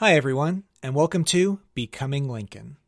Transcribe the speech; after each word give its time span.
Hi, 0.00 0.14
everyone, 0.14 0.64
and 0.82 0.94
welcome 0.94 1.24
to 1.24 1.60
Becoming 1.74 2.26
Lincoln. 2.26 2.78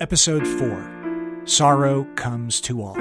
Episode 0.00 0.46
4 0.46 1.42
Sorrow 1.44 2.04
Comes 2.14 2.62
to 2.62 2.80
All. 2.80 2.96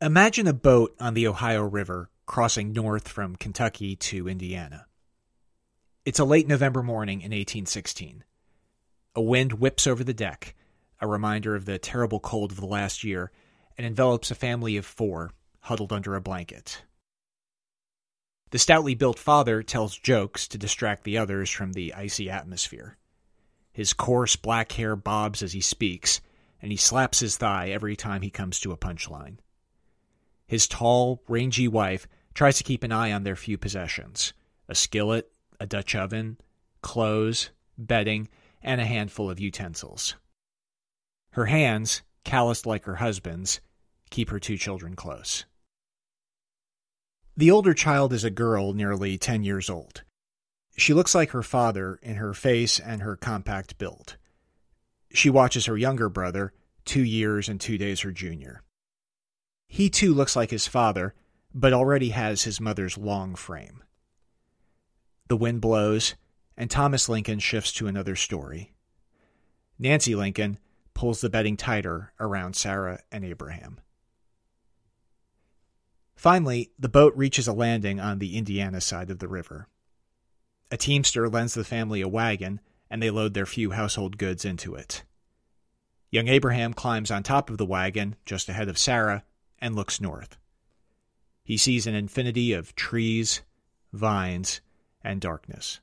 Imagine 0.00 0.46
a 0.46 0.52
boat 0.52 0.94
on 1.00 1.14
the 1.14 1.26
Ohio 1.26 1.62
River 1.62 2.09
crossing 2.30 2.72
north 2.72 3.08
from 3.08 3.34
Kentucky 3.34 3.96
to 3.96 4.28
Indiana. 4.28 4.86
It's 6.04 6.20
a 6.20 6.24
late 6.24 6.46
November 6.46 6.80
morning 6.80 7.22
in 7.22 7.32
1816. 7.32 8.22
A 9.16 9.20
wind 9.20 9.54
whips 9.54 9.84
over 9.84 10.04
the 10.04 10.14
deck, 10.14 10.54
a 11.00 11.08
reminder 11.08 11.56
of 11.56 11.64
the 11.64 11.76
terrible 11.76 12.20
cold 12.20 12.52
of 12.52 12.60
the 12.60 12.68
last 12.68 13.02
year, 13.02 13.32
and 13.76 13.84
envelops 13.84 14.30
a 14.30 14.36
family 14.36 14.76
of 14.76 14.86
four 14.86 15.32
huddled 15.62 15.92
under 15.92 16.14
a 16.14 16.20
blanket. 16.20 16.84
The 18.52 18.60
stoutly 18.60 18.94
built 18.94 19.18
father 19.18 19.64
tells 19.64 19.98
jokes 19.98 20.46
to 20.46 20.56
distract 20.56 21.02
the 21.02 21.18
others 21.18 21.50
from 21.50 21.72
the 21.72 21.92
icy 21.94 22.30
atmosphere. 22.30 22.96
His 23.72 23.92
coarse 23.92 24.36
black 24.36 24.70
hair 24.70 24.94
bobs 24.94 25.42
as 25.42 25.52
he 25.52 25.60
speaks, 25.60 26.20
and 26.62 26.70
he 26.70 26.78
slaps 26.78 27.18
his 27.18 27.36
thigh 27.36 27.70
every 27.70 27.96
time 27.96 28.22
he 28.22 28.30
comes 28.30 28.60
to 28.60 28.70
a 28.70 28.76
punchline. 28.76 29.38
His 30.46 30.68
tall, 30.68 31.24
rangy 31.26 31.66
wife 31.66 32.06
tries 32.34 32.58
to 32.58 32.64
keep 32.64 32.82
an 32.82 32.92
eye 32.92 33.12
on 33.12 33.24
their 33.24 33.36
few 33.36 33.58
possessions 33.58 34.32
a 34.68 34.74
skillet, 34.74 35.30
a 35.58 35.66
Dutch 35.66 35.96
oven, 35.96 36.38
clothes, 36.80 37.50
bedding, 37.76 38.28
and 38.62 38.80
a 38.80 38.86
handful 38.86 39.28
of 39.28 39.40
utensils. 39.40 40.14
Her 41.32 41.46
hands, 41.46 42.02
calloused 42.24 42.66
like 42.66 42.84
her 42.84 42.96
husband's, 42.96 43.60
keep 44.10 44.30
her 44.30 44.38
two 44.38 44.56
children 44.56 44.94
close. 44.94 45.44
The 47.36 47.50
older 47.50 47.74
child 47.74 48.12
is 48.12 48.22
a 48.22 48.30
girl 48.30 48.74
nearly 48.74 49.16
10 49.16 49.44
years 49.44 49.70
old. 49.70 50.02
She 50.76 50.94
looks 50.94 51.14
like 51.14 51.30
her 51.30 51.42
father 51.42 51.98
in 52.02 52.16
her 52.16 52.34
face 52.34 52.78
and 52.78 53.02
her 53.02 53.16
compact 53.16 53.78
build. 53.78 54.16
She 55.12 55.30
watches 55.30 55.66
her 55.66 55.76
younger 55.76 56.08
brother, 56.08 56.52
two 56.84 57.04
years 57.04 57.48
and 57.48 57.60
two 57.60 57.78
days 57.78 58.00
her 58.00 58.12
junior. 58.12 58.62
He 59.68 59.90
too 59.90 60.14
looks 60.14 60.36
like 60.36 60.50
his 60.50 60.66
father, 60.66 61.14
but 61.52 61.72
already 61.72 62.10
has 62.10 62.42
his 62.42 62.60
mother's 62.60 62.96
long 62.96 63.34
frame. 63.34 63.82
The 65.28 65.36
wind 65.36 65.60
blows, 65.60 66.14
and 66.56 66.70
Thomas 66.70 67.08
Lincoln 67.08 67.38
shifts 67.38 67.72
to 67.74 67.86
another 67.86 68.16
story. 68.16 68.72
Nancy 69.78 70.14
Lincoln 70.14 70.58
pulls 70.94 71.20
the 71.20 71.30
bedding 71.30 71.56
tighter 71.56 72.12
around 72.20 72.56
Sarah 72.56 73.00
and 73.10 73.24
Abraham. 73.24 73.80
Finally, 76.14 76.70
the 76.78 76.88
boat 76.88 77.16
reaches 77.16 77.48
a 77.48 77.52
landing 77.52 77.98
on 77.98 78.18
the 78.18 78.36
Indiana 78.36 78.80
side 78.80 79.08
of 79.08 79.20
the 79.20 79.28
river. 79.28 79.68
A 80.70 80.76
teamster 80.76 81.28
lends 81.28 81.54
the 81.54 81.64
family 81.64 82.02
a 82.02 82.08
wagon, 82.08 82.60
and 82.90 83.02
they 83.02 83.10
load 83.10 83.32
their 83.32 83.46
few 83.46 83.70
household 83.70 84.18
goods 84.18 84.44
into 84.44 84.74
it. 84.74 85.02
Young 86.10 86.28
Abraham 86.28 86.74
climbs 86.74 87.10
on 87.10 87.22
top 87.22 87.48
of 87.48 87.56
the 87.56 87.64
wagon, 87.64 88.16
just 88.26 88.48
ahead 88.48 88.68
of 88.68 88.76
Sarah, 88.76 89.24
and 89.60 89.74
looks 89.74 90.00
north. 90.00 90.36
He 91.50 91.56
sees 91.56 91.88
an 91.88 91.96
infinity 91.96 92.52
of 92.52 92.76
trees, 92.76 93.42
vines, 93.92 94.60
and 95.02 95.20
darkness. 95.20 95.80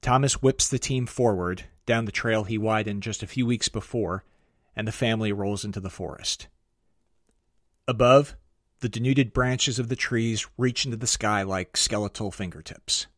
Thomas 0.00 0.40
whips 0.40 0.68
the 0.68 0.78
team 0.78 1.04
forward 1.04 1.64
down 1.84 2.04
the 2.04 2.12
trail 2.12 2.44
he 2.44 2.58
widened 2.58 3.02
just 3.02 3.24
a 3.24 3.26
few 3.26 3.44
weeks 3.44 3.68
before, 3.68 4.22
and 4.76 4.86
the 4.86 4.92
family 4.92 5.32
rolls 5.32 5.64
into 5.64 5.80
the 5.80 5.90
forest. 5.90 6.46
Above, 7.88 8.36
the 8.82 8.88
denuded 8.88 9.32
branches 9.32 9.80
of 9.80 9.88
the 9.88 9.96
trees 9.96 10.46
reach 10.56 10.84
into 10.84 10.96
the 10.96 11.08
sky 11.08 11.42
like 11.42 11.76
skeletal 11.76 12.30
fingertips. 12.30 13.08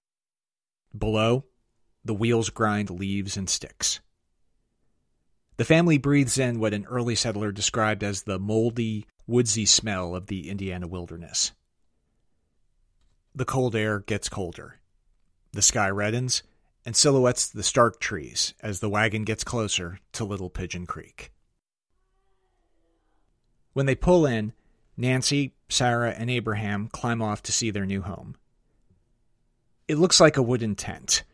Below, 0.97 1.44
the 2.03 2.14
wheels 2.14 2.48
grind 2.48 2.88
leaves 2.88 3.37
and 3.37 3.50
sticks. 3.50 4.00
The 5.58 5.64
family 5.64 5.98
breathes 5.98 6.38
in 6.38 6.60
what 6.60 6.72
an 6.72 6.86
early 6.86 7.16
settler 7.16 7.50
described 7.50 8.04
as 8.04 8.22
the 8.22 8.38
moldy, 8.38 9.06
woodsy 9.26 9.66
smell 9.66 10.14
of 10.14 10.28
the 10.28 10.48
Indiana 10.48 10.86
wilderness. 10.86 11.50
The 13.34 13.44
cold 13.44 13.74
air 13.74 13.98
gets 13.98 14.28
colder. 14.28 14.78
The 15.52 15.62
sky 15.62 15.91
reddens 15.91 16.42
and 16.86 16.94
silhouettes 16.94 17.48
the 17.48 17.64
stark 17.64 17.98
trees 17.98 18.54
as 18.60 18.78
the 18.78 18.88
wagon 18.88 19.24
gets 19.24 19.42
closer 19.42 19.98
to 20.12 20.24
Little 20.24 20.48
Pigeon 20.48 20.86
Creek. 20.86 21.32
When 23.72 23.86
they 23.86 23.96
pull 23.96 24.26
in, 24.26 24.52
Nancy, 24.96 25.54
Sarah, 25.69 26.14
and 26.16 26.30
Abraham 26.30 26.88
climb 26.92 27.20
off 27.20 27.42
to 27.42 27.52
see 27.52 27.72
their 27.72 27.84
new 27.84 28.02
home. 28.02 28.36
It 29.88 29.98
looks 29.98 30.20
like 30.20 30.36
a 30.36 30.42
wooden 30.42 30.76
tent, 30.76 31.25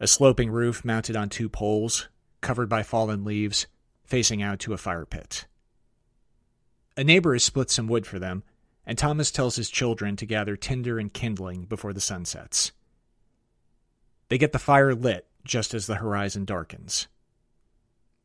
a 0.00 0.06
sloping 0.06 0.50
roof 0.50 0.86
mounted 0.86 1.16
on 1.16 1.28
two 1.28 1.50
poles, 1.50 2.08
covered 2.40 2.70
by 2.70 2.82
fallen 2.82 3.24
leaves, 3.24 3.66
facing 4.14 4.44
out 4.44 4.60
to 4.60 4.72
a 4.72 4.78
fire 4.78 5.04
pit. 5.04 5.44
A 6.96 7.02
neighbor 7.02 7.32
has 7.32 7.42
split 7.42 7.68
some 7.68 7.88
wood 7.88 8.06
for 8.06 8.20
them, 8.20 8.44
and 8.86 8.96
Thomas 8.96 9.32
tells 9.32 9.56
his 9.56 9.68
children 9.68 10.14
to 10.14 10.24
gather 10.24 10.54
tinder 10.54 11.00
and 11.00 11.12
kindling 11.12 11.64
before 11.64 11.92
the 11.92 12.00
sun 12.00 12.24
sets. 12.24 12.70
They 14.28 14.38
get 14.38 14.52
the 14.52 14.60
fire 14.60 14.94
lit 14.94 15.26
just 15.42 15.74
as 15.74 15.88
the 15.88 15.96
horizon 15.96 16.44
darkens. 16.44 17.08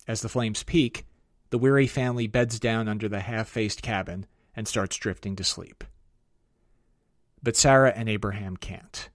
As 0.08 0.22
the 0.22 0.30
flames 0.30 0.62
peak, 0.62 1.08
the 1.50 1.58
weary 1.58 1.88
family 1.88 2.28
beds 2.28 2.60
down 2.60 2.88
under 2.88 3.10
the 3.10 3.22
half 3.22 3.50
faced 3.50 3.82
cabin 3.82 4.28
and 4.56 4.68
starts 4.68 4.96
drifting 4.96 5.36
to 5.38 5.44
sleep. 5.44 5.84
But 7.42 7.58
Sarah 7.58 7.94
and 7.96 8.08
Abraham 8.08 8.58
can't. 8.58 9.10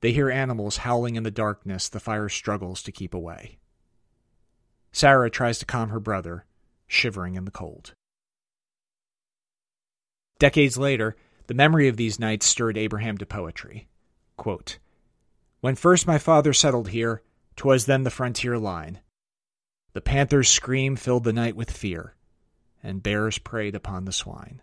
They 0.00 0.10
hear 0.10 0.30
animals 0.30 0.78
howling 0.78 1.14
in 1.14 1.22
the 1.22 1.30
darkness 1.30 1.88
the 1.88 2.00
fire 2.00 2.28
struggles 2.28 2.82
to 2.82 2.90
keep 2.90 3.14
away. 3.14 3.59
Sarah 4.92 5.30
tries 5.30 5.58
to 5.58 5.66
calm 5.66 5.90
her 5.90 6.00
brother, 6.00 6.44
shivering 6.86 7.34
in 7.34 7.44
the 7.44 7.50
cold. 7.50 7.94
Decades 10.38 10.78
later, 10.78 11.16
the 11.46 11.54
memory 11.54 11.88
of 11.88 11.96
these 11.96 12.18
nights 12.18 12.46
stirred 12.46 12.78
Abraham 12.78 13.18
to 13.18 13.26
poetry. 13.26 13.88
Quote, 14.36 14.78
when 15.60 15.74
first 15.74 16.06
my 16.06 16.16
father 16.16 16.52
settled 16.52 16.88
here, 16.88 17.22
'twas 17.56 17.84
then 17.86 18.04
the 18.04 18.10
frontier 18.10 18.56
line. 18.56 19.00
The 19.92 20.00
panther's 20.00 20.48
scream 20.48 20.96
filled 20.96 21.24
the 21.24 21.32
night 21.32 21.56
with 21.56 21.70
fear, 21.70 22.14
and 22.82 23.02
bears 23.02 23.38
preyed 23.38 23.74
upon 23.74 24.04
the 24.04 24.12
swine. 24.12 24.62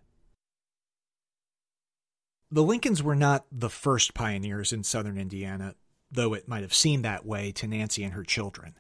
The 2.50 2.64
Lincolns 2.64 3.04
were 3.04 3.16
not 3.16 3.46
the 3.52 3.70
first 3.70 4.14
pioneers 4.14 4.74
in 4.74 4.84
southern 4.84 5.18
Indiana, 5.18 5.76
though 6.10 6.34
it 6.34 6.48
might 6.48 6.64
have 6.64 6.74
seemed 6.74 7.06
that 7.06 7.26
way 7.26 7.52
to 7.52 7.68
Nancy 7.68 8.04
and 8.04 8.14
her 8.14 8.24
children. 8.24 8.76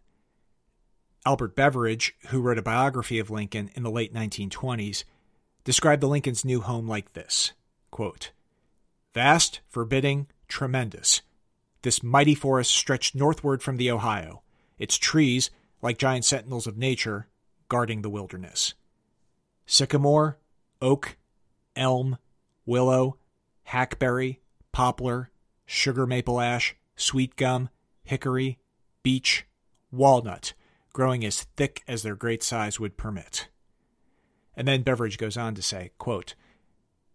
Albert 1.27 1.57
Beveridge, 1.57 2.15
who 2.29 2.39
wrote 2.39 2.57
a 2.57 2.61
biography 2.61 3.19
of 3.19 3.29
Lincoln 3.29 3.69
in 3.75 3.83
the 3.83 3.91
late 3.91 4.13
1920s, 4.13 5.03
described 5.65 6.01
the 6.01 6.07
Lincoln's 6.07 6.45
new 6.45 6.61
home 6.61 6.87
like 6.87 7.11
this 7.11 7.51
quote, 7.91 8.31
Vast, 9.13 9.59
forbidding, 9.67 10.27
tremendous. 10.47 11.21
This 11.81 12.01
mighty 12.01 12.33
forest 12.33 12.71
stretched 12.71 13.13
northward 13.13 13.61
from 13.61 13.75
the 13.75 13.91
Ohio, 13.91 14.41
its 14.79 14.95
trees, 14.95 15.51
like 15.81 15.97
giant 15.97 16.23
sentinels 16.23 16.65
of 16.65 16.77
nature, 16.77 17.27
guarding 17.67 18.03
the 18.03 18.09
wilderness. 18.09 18.73
Sycamore, 19.65 20.37
oak, 20.81 21.17
elm, 21.75 22.19
willow, 22.65 23.17
hackberry, 23.63 24.39
poplar, 24.71 25.29
sugar 25.65 26.07
maple 26.07 26.39
ash, 26.39 26.77
sweet 26.95 27.35
gum, 27.35 27.67
hickory, 28.05 28.59
beech, 29.03 29.45
walnut 29.91 30.53
growing 30.97 31.23
as 31.23 31.43
thick 31.55 31.83
as 31.87 32.01
their 32.01 32.15
great 32.15 32.41
size 32.41 32.79
would 32.79 32.97
permit. 32.97 33.49
And 34.55 34.67
then 34.67 34.81
Beveridge 34.81 35.19
goes 35.19 35.37
on 35.37 35.53
to 35.53 35.61
say, 35.61 35.91
quote, 35.99 36.33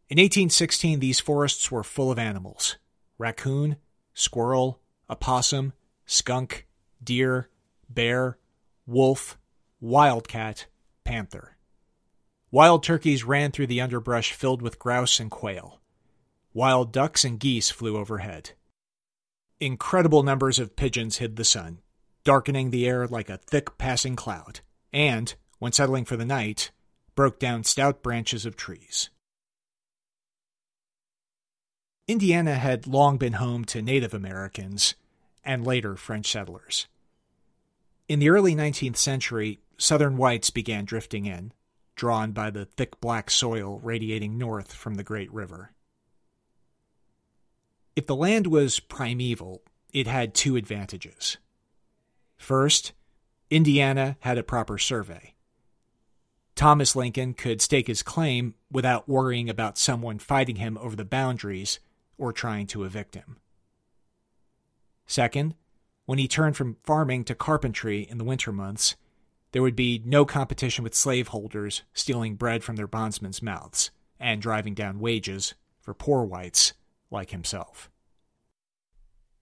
In 0.08 0.18
1816, 0.18 1.00
these 1.00 1.18
forests 1.18 1.68
were 1.68 1.82
full 1.82 2.12
of 2.12 2.16
animals 2.16 2.76
raccoon, 3.18 3.74
squirrel, 4.14 4.80
opossum, 5.10 5.72
skunk, 6.06 6.68
deer, 7.02 7.48
bear, 7.90 8.38
wolf, 8.86 9.36
wildcat, 9.80 10.66
panther. 11.02 11.56
Wild 12.52 12.84
turkeys 12.84 13.24
ran 13.24 13.50
through 13.50 13.66
the 13.66 13.80
underbrush 13.80 14.32
filled 14.32 14.62
with 14.62 14.78
grouse 14.78 15.18
and 15.18 15.28
quail. 15.28 15.80
Wild 16.54 16.92
ducks 16.92 17.24
and 17.24 17.40
geese 17.40 17.72
flew 17.72 17.96
overhead. 17.96 18.52
Incredible 19.58 20.22
numbers 20.22 20.60
of 20.60 20.76
pigeons 20.76 21.16
hid 21.16 21.34
the 21.34 21.44
sun, 21.44 21.80
darkening 22.24 22.70
the 22.70 22.86
air 22.86 23.06
like 23.06 23.28
a 23.28 23.38
thick 23.38 23.76
passing 23.78 24.16
cloud, 24.16 24.60
and, 24.92 25.34
when 25.58 25.72
settling 25.72 26.04
for 26.04 26.16
the 26.16 26.24
night, 26.24 26.70
broke 27.14 27.38
down 27.38 27.64
stout 27.64 28.02
branches 28.02 28.46
of 28.46 28.56
trees. 28.56 29.10
Indiana 32.08 32.56
had 32.56 32.86
long 32.86 33.16
been 33.16 33.34
home 33.34 33.64
to 33.64 33.80
Native 33.80 34.12
Americans 34.12 34.94
and 35.44 35.66
later 35.66 35.96
French 35.96 36.30
settlers. 36.30 36.86
In 38.08 38.18
the 38.18 38.28
early 38.28 38.54
19th 38.54 38.96
century, 38.96 39.60
Southern 39.78 40.16
whites 40.16 40.50
began 40.50 40.84
drifting 40.84 41.26
in, 41.26 41.52
drawn 41.94 42.32
by 42.32 42.50
the 42.50 42.64
thick 42.64 43.00
black 43.00 43.30
soil 43.30 43.80
radiating 43.82 44.38
north 44.38 44.72
from 44.72 44.94
the 44.94 45.04
great 45.04 45.32
river. 45.32 45.72
If 47.94 48.06
the 48.06 48.16
land 48.16 48.46
was 48.46 48.80
primeval, 48.80 49.62
it 49.92 50.06
had 50.06 50.34
two 50.34 50.56
advantages. 50.56 51.36
First, 52.42 52.92
Indiana 53.50 54.16
had 54.18 54.36
a 54.36 54.42
proper 54.42 54.76
survey. 54.76 55.34
Thomas 56.56 56.96
Lincoln 56.96 57.34
could 57.34 57.62
stake 57.62 57.86
his 57.86 58.02
claim 58.02 58.56
without 58.68 59.08
worrying 59.08 59.48
about 59.48 59.78
someone 59.78 60.18
fighting 60.18 60.56
him 60.56 60.76
over 60.78 60.96
the 60.96 61.04
boundaries 61.04 61.78
or 62.18 62.32
trying 62.32 62.66
to 62.66 62.82
evict 62.82 63.14
him. 63.14 63.36
Second, 65.06 65.54
when 66.04 66.18
he 66.18 66.26
turned 66.26 66.56
from 66.56 66.78
farming 66.82 67.22
to 67.26 67.36
carpentry 67.36 68.00
in 68.02 68.18
the 68.18 68.24
winter 68.24 68.50
months, 68.50 68.96
there 69.52 69.62
would 69.62 69.76
be 69.76 70.02
no 70.04 70.24
competition 70.24 70.82
with 70.82 70.96
slaveholders 70.96 71.82
stealing 71.94 72.34
bread 72.34 72.64
from 72.64 72.74
their 72.74 72.88
bondsmen's 72.88 73.40
mouths 73.40 73.92
and 74.18 74.42
driving 74.42 74.74
down 74.74 74.98
wages 74.98 75.54
for 75.80 75.94
poor 75.94 76.24
whites 76.24 76.72
like 77.08 77.30
himself. 77.30 77.88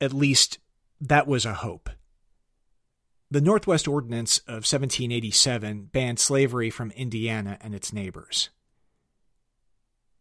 At 0.02 0.12
least, 0.12 0.58
that 1.00 1.26
was 1.26 1.47
a 1.47 1.55
hope. 1.55 1.88
The 3.30 3.40
Northwest 3.40 3.86
Ordinance 3.86 4.38
of 4.40 4.64
1787 4.66 5.90
banned 5.92 6.18
slavery 6.18 6.70
from 6.70 6.90
Indiana 6.92 7.58
and 7.60 7.74
its 7.74 7.92
neighbors. 7.92 8.50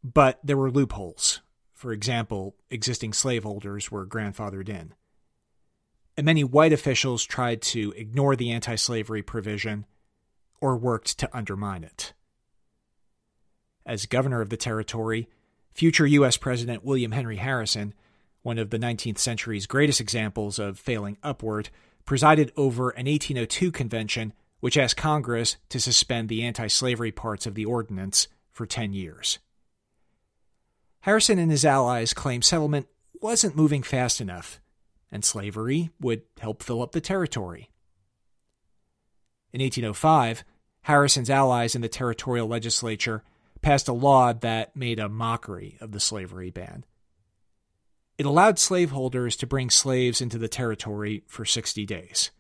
But 0.03 0.39
there 0.43 0.57
were 0.57 0.71
loopholes. 0.71 1.41
For 1.73 1.91
example, 1.91 2.55
existing 2.69 3.13
slaveholders 3.13 3.89
were 3.89 4.05
grandfathered 4.05 4.69
in 4.69 4.93
and 6.19 6.25
many 6.25 6.43
white 6.43 6.73
officials 6.73 7.23
tried 7.23 7.61
to 7.61 7.93
ignore 7.95 8.35
the 8.35 8.51
anti 8.51 8.75
slavery 8.75 9.21
provision 9.21 9.85
or 10.59 10.75
worked 10.75 11.17
to 11.17 11.29
undermine 11.31 11.81
it. 11.81 12.11
As 13.85 14.05
governor 14.05 14.41
of 14.41 14.49
the 14.49 14.57
territory, 14.57 15.29
future 15.71 16.05
U.S. 16.05 16.35
President 16.35 16.83
William 16.83 17.13
Henry 17.13 17.37
Harrison, 17.37 17.93
one 18.41 18.57
of 18.57 18.69
the 18.69 18.77
19th 18.77 19.17
century's 19.17 19.65
greatest 19.65 20.01
examples 20.01 20.59
of 20.59 20.77
failing 20.77 21.17
upward, 21.23 21.69
presided 22.05 22.51
over 22.55 22.89
an 22.91 23.05
1802 23.05 23.71
convention 23.71 24.33
which 24.59 24.77
asked 24.77 24.97
Congress 24.97 25.57
to 25.69 25.79
suspend 25.79 26.27
the 26.27 26.43
anti 26.43 26.67
slavery 26.67 27.11
parts 27.11 27.45
of 27.45 27.55
the 27.55 27.65
ordinance 27.65 28.27
for 28.51 28.65
10 28.65 28.93
years. 28.93 29.39
Harrison 31.01 31.39
and 31.39 31.49
his 31.49 31.63
allies 31.63 32.13
claimed 32.13 32.43
settlement 32.43 32.87
wasn't 33.21 33.55
moving 33.55 33.83
fast 33.83 34.19
enough 34.19 34.59
and 35.11 35.23
slavery 35.23 35.89
would 35.99 36.21
help 36.39 36.61
fill 36.61 36.81
up 36.81 36.91
the 36.91 37.01
territory. 37.01 37.69
In 39.51 39.61
1805, 39.61 40.43
Harrison's 40.83 41.29
allies 41.29 41.75
in 41.75 41.81
the 41.81 41.89
territorial 41.89 42.47
legislature 42.47 43.23
passed 43.61 43.87
a 43.87 43.93
law 43.93 44.33
that 44.33 44.75
made 44.75 44.99
a 44.99 45.09
mockery 45.09 45.77
of 45.81 45.91
the 45.91 45.99
slavery 45.99 46.51
ban. 46.51 46.85
It 48.19 48.25
allowed 48.25 48.59
slaveholders 48.59 49.37
to 49.37 49.47
bring 49.47 49.69
slaves 49.69 50.19
into 50.19 50.37
the 50.37 50.49
territory 50.49 51.23
for 51.25 51.45
60 51.45 51.85
days. 51.85 52.31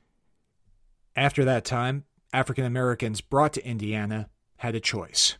After 1.15 1.45
that 1.45 1.63
time, 1.63 2.03
African 2.33 2.65
Americans 2.65 3.21
brought 3.21 3.53
to 3.53 3.65
Indiana 3.65 4.29
had 4.57 4.75
a 4.75 4.81
choice 4.81 5.37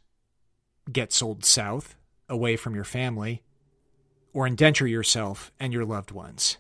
get 0.90 1.12
sold 1.12 1.44
south, 1.44 1.98
away 2.30 2.56
from 2.56 2.74
your 2.74 2.86
family, 2.86 3.44
or 4.34 4.48
indenture 4.48 4.88
yourself 4.88 5.52
and 5.60 5.74
your 5.74 5.86
loved 5.86 6.12
ones. 6.12 6.58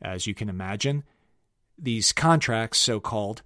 As 0.00 0.26
you 0.26 0.34
can 0.34 0.50
imagine, 0.50 1.04
these 1.78 2.12
contracts, 2.12 2.78
so 2.78 3.00
called, 3.00 3.40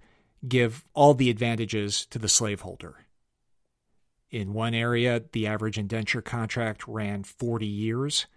give 0.45 0.85
all 0.93 1.13
the 1.13 1.29
advantages 1.29 2.05
to 2.07 2.19
the 2.19 2.27
slaveholder. 2.27 3.05
In 4.29 4.53
one 4.53 4.73
area, 4.73 5.23
the 5.31 5.47
average 5.47 5.79
indenture 5.79 6.21
contract 6.21 6.85
ran 6.85 7.23
40 7.23 7.65
years, 7.65 8.27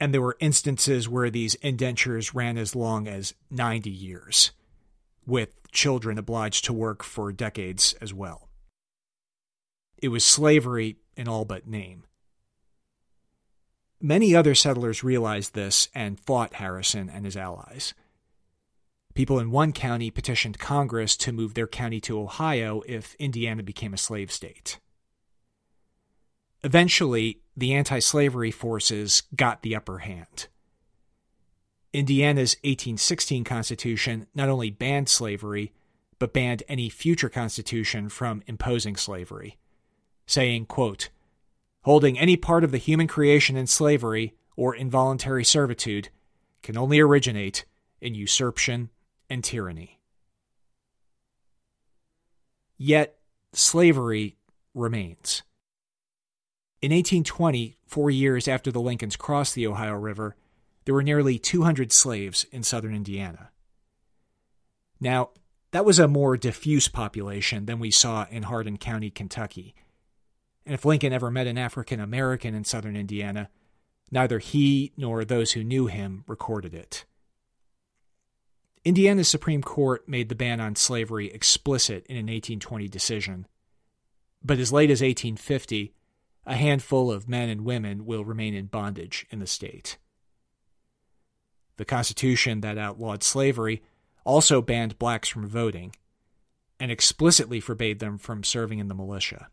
and 0.00 0.12
there 0.12 0.22
were 0.22 0.36
instances 0.40 1.08
where 1.08 1.30
these 1.30 1.54
indentures 1.56 2.34
ran 2.34 2.58
as 2.58 2.74
long 2.74 3.06
as 3.06 3.34
90 3.50 3.90
years, 3.90 4.52
with 5.26 5.70
children 5.72 6.18
obliged 6.18 6.64
to 6.64 6.72
work 6.72 7.02
for 7.02 7.32
decades 7.32 7.94
as 8.00 8.12
well. 8.12 8.48
It 9.98 10.08
was 10.08 10.24
slavery 10.24 10.96
in 11.16 11.28
all 11.28 11.44
but 11.44 11.66
name. 11.66 12.04
Many 14.00 14.34
other 14.34 14.54
settlers 14.54 15.02
realized 15.02 15.54
this 15.54 15.88
and 15.94 16.20
fought 16.20 16.54
Harrison 16.54 17.08
and 17.08 17.24
his 17.24 17.36
allies. 17.36 17.94
People 19.14 19.38
in 19.38 19.50
one 19.50 19.72
county 19.72 20.10
petitioned 20.10 20.58
Congress 20.58 21.16
to 21.18 21.32
move 21.32 21.54
their 21.54 21.68
county 21.68 22.00
to 22.02 22.20
Ohio 22.20 22.82
if 22.86 23.14
Indiana 23.14 23.62
became 23.62 23.94
a 23.94 23.98
slave 23.98 24.32
state. 24.32 24.78
Eventually, 26.64 27.40
the 27.54 27.74
anti 27.74 27.98
slavery 27.98 28.50
forces 28.50 29.22
got 29.36 29.60
the 29.60 29.76
upper 29.76 29.98
hand. 29.98 30.48
Indiana's 31.92 32.56
1816 32.64 33.44
Constitution 33.44 34.26
not 34.34 34.48
only 34.48 34.70
banned 34.70 35.10
slavery, 35.10 35.72
but 36.18 36.32
banned 36.32 36.62
any 36.66 36.88
future 36.88 37.28
constitution 37.28 38.08
from 38.08 38.42
imposing 38.46 38.96
slavery, 38.96 39.58
saying, 40.26 40.64
quote, 40.64 41.10
holding 41.82 42.18
any 42.18 42.36
part 42.36 42.64
of 42.64 42.70
the 42.70 42.78
human 42.78 43.06
creation 43.06 43.56
in 43.56 43.66
slavery 43.66 44.34
or 44.56 44.74
involuntary 44.74 45.44
servitude 45.44 46.08
can 46.62 46.78
only 46.78 46.98
originate 46.98 47.66
in 48.00 48.14
usurpation 48.14 48.88
and 49.28 49.44
tyranny. 49.44 50.00
Yet, 52.78 53.18
slavery 53.52 54.36
remains. 54.72 55.42
In 56.84 56.90
1820, 56.90 57.78
four 57.86 58.10
years 58.10 58.46
after 58.46 58.70
the 58.70 58.78
Lincolns 58.78 59.16
crossed 59.16 59.54
the 59.54 59.66
Ohio 59.66 59.94
River, 59.94 60.36
there 60.84 60.92
were 60.92 61.02
nearly 61.02 61.38
200 61.38 61.90
slaves 61.90 62.44
in 62.52 62.62
southern 62.62 62.94
Indiana. 62.94 63.48
Now, 65.00 65.30
that 65.70 65.86
was 65.86 65.98
a 65.98 66.06
more 66.06 66.36
diffuse 66.36 66.88
population 66.88 67.64
than 67.64 67.78
we 67.78 67.90
saw 67.90 68.26
in 68.30 68.42
Hardin 68.42 68.76
County, 68.76 69.08
Kentucky, 69.08 69.74
and 70.66 70.74
if 70.74 70.84
Lincoln 70.84 71.14
ever 71.14 71.30
met 71.30 71.46
an 71.46 71.56
African 71.56 72.00
American 72.00 72.54
in 72.54 72.64
southern 72.64 72.96
Indiana, 72.96 73.48
neither 74.10 74.38
he 74.38 74.92
nor 74.94 75.24
those 75.24 75.52
who 75.52 75.64
knew 75.64 75.86
him 75.86 76.22
recorded 76.26 76.74
it. 76.74 77.06
Indiana's 78.84 79.28
Supreme 79.28 79.62
Court 79.62 80.06
made 80.06 80.28
the 80.28 80.34
ban 80.34 80.60
on 80.60 80.76
slavery 80.76 81.32
explicit 81.32 82.04
in 82.10 82.16
an 82.18 82.26
1820 82.26 82.88
decision. 82.88 83.46
But 84.44 84.58
as 84.58 84.70
late 84.70 84.90
as 84.90 85.00
1850, 85.00 85.94
a 86.46 86.54
handful 86.54 87.10
of 87.10 87.28
men 87.28 87.48
and 87.48 87.64
women 87.64 88.04
will 88.04 88.24
remain 88.24 88.54
in 88.54 88.66
bondage 88.66 89.26
in 89.30 89.38
the 89.38 89.46
state. 89.46 89.98
The 91.76 91.84
Constitution 91.84 92.60
that 92.60 92.78
outlawed 92.78 93.22
slavery 93.22 93.82
also 94.24 94.62
banned 94.62 94.98
blacks 94.98 95.28
from 95.28 95.46
voting 95.46 95.94
and 96.78 96.90
explicitly 96.90 97.60
forbade 97.60 97.98
them 97.98 98.18
from 98.18 98.44
serving 98.44 98.78
in 98.78 98.88
the 98.88 98.94
militia. 98.94 99.48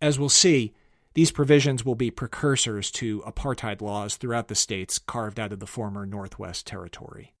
As 0.00 0.18
we'll 0.18 0.28
see, 0.28 0.74
these 1.14 1.30
provisions 1.30 1.84
will 1.84 1.94
be 1.94 2.10
precursors 2.10 2.90
to 2.92 3.22
apartheid 3.22 3.80
laws 3.80 4.16
throughout 4.16 4.48
the 4.48 4.54
states 4.54 4.98
carved 4.98 5.40
out 5.40 5.52
of 5.52 5.60
the 5.60 5.66
former 5.66 6.04
Northwest 6.04 6.66
Territory. 6.66 7.35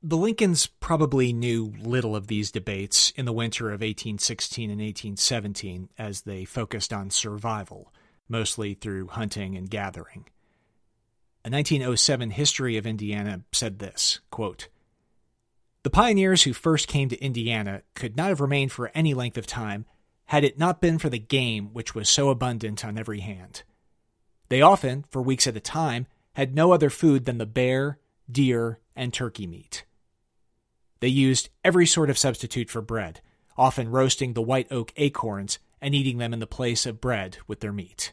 The 0.00 0.16
Lincolns 0.16 0.66
probably 0.66 1.32
knew 1.32 1.74
little 1.80 2.14
of 2.14 2.28
these 2.28 2.52
debates 2.52 3.10
in 3.16 3.24
the 3.24 3.32
winter 3.32 3.66
of 3.66 3.80
1816 3.80 4.70
and 4.70 4.80
1817 4.80 5.88
as 5.98 6.20
they 6.20 6.44
focused 6.44 6.92
on 6.92 7.10
survival, 7.10 7.92
mostly 8.28 8.74
through 8.74 9.08
hunting 9.08 9.56
and 9.56 9.68
gathering. 9.68 10.26
A 11.44 11.50
1907 11.50 12.30
history 12.30 12.76
of 12.76 12.86
Indiana 12.86 13.42
said 13.50 13.80
this 13.80 14.20
quote, 14.30 14.68
The 15.82 15.90
pioneers 15.90 16.44
who 16.44 16.52
first 16.52 16.86
came 16.86 17.08
to 17.08 17.20
Indiana 17.20 17.82
could 17.96 18.16
not 18.16 18.28
have 18.28 18.40
remained 18.40 18.70
for 18.70 18.92
any 18.94 19.14
length 19.14 19.36
of 19.36 19.48
time 19.48 19.84
had 20.26 20.44
it 20.44 20.60
not 20.60 20.80
been 20.80 20.98
for 20.98 21.08
the 21.08 21.18
game 21.18 21.70
which 21.72 21.96
was 21.96 22.08
so 22.08 22.28
abundant 22.28 22.84
on 22.84 22.98
every 22.98 23.20
hand. 23.20 23.64
They 24.48 24.62
often, 24.62 25.06
for 25.10 25.20
weeks 25.20 25.48
at 25.48 25.56
a 25.56 25.60
time, 25.60 26.06
had 26.34 26.54
no 26.54 26.70
other 26.70 26.88
food 26.88 27.24
than 27.24 27.38
the 27.38 27.46
bear, 27.46 27.98
deer, 28.30 28.78
and 28.94 29.12
turkey 29.12 29.48
meat. 29.48 29.84
They 31.00 31.08
used 31.08 31.48
every 31.64 31.86
sort 31.86 32.10
of 32.10 32.18
substitute 32.18 32.70
for 32.70 32.82
bread, 32.82 33.20
often 33.56 33.90
roasting 33.90 34.32
the 34.32 34.42
white 34.42 34.70
oak 34.70 34.92
acorns 34.96 35.58
and 35.80 35.94
eating 35.94 36.18
them 36.18 36.32
in 36.32 36.40
the 36.40 36.46
place 36.46 36.86
of 36.86 37.00
bread 37.00 37.38
with 37.46 37.60
their 37.60 37.72
meat. 37.72 38.12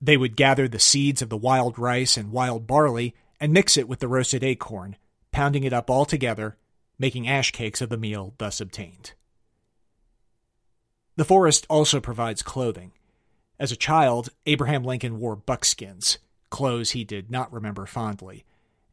They 0.00 0.16
would 0.16 0.36
gather 0.36 0.66
the 0.66 0.78
seeds 0.78 1.22
of 1.22 1.28
the 1.28 1.36
wild 1.36 1.78
rice 1.78 2.16
and 2.16 2.32
wild 2.32 2.66
barley 2.66 3.14
and 3.38 3.52
mix 3.52 3.76
it 3.76 3.88
with 3.88 4.00
the 4.00 4.08
roasted 4.08 4.42
acorn, 4.42 4.96
pounding 5.30 5.64
it 5.64 5.72
up 5.72 5.90
all 5.90 6.04
together, 6.04 6.56
making 6.98 7.28
ash 7.28 7.50
cakes 7.50 7.80
of 7.80 7.88
the 7.88 7.96
meal 7.96 8.34
thus 8.38 8.60
obtained. 8.60 9.12
The 11.16 11.24
forest 11.24 11.66
also 11.68 12.00
provides 12.00 12.42
clothing. 12.42 12.92
As 13.58 13.70
a 13.70 13.76
child, 13.76 14.30
Abraham 14.46 14.82
Lincoln 14.82 15.20
wore 15.20 15.36
buckskins, 15.36 16.18
clothes 16.50 16.92
he 16.92 17.04
did 17.04 17.30
not 17.30 17.52
remember 17.52 17.86
fondly, 17.86 18.44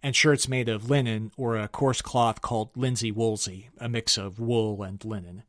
and 0.01 0.15
shirts 0.15 0.47
made 0.47 0.69
of 0.69 0.89
linen 0.89 1.31
or 1.37 1.57
a 1.57 1.67
coarse 1.67 2.01
cloth 2.01 2.41
called 2.41 2.73
linsey 2.73 3.11
woolsey, 3.11 3.69
a 3.77 3.89
mix 3.89 4.17
of 4.17 4.39
wool 4.39 4.81
and 4.83 5.03
linen. 5.03 5.43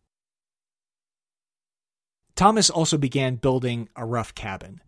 Thomas 2.34 2.70
also 2.70 2.96
began 2.96 3.36
building 3.36 3.88
a 3.94 4.04
rough 4.04 4.34
cabin. 4.34 4.80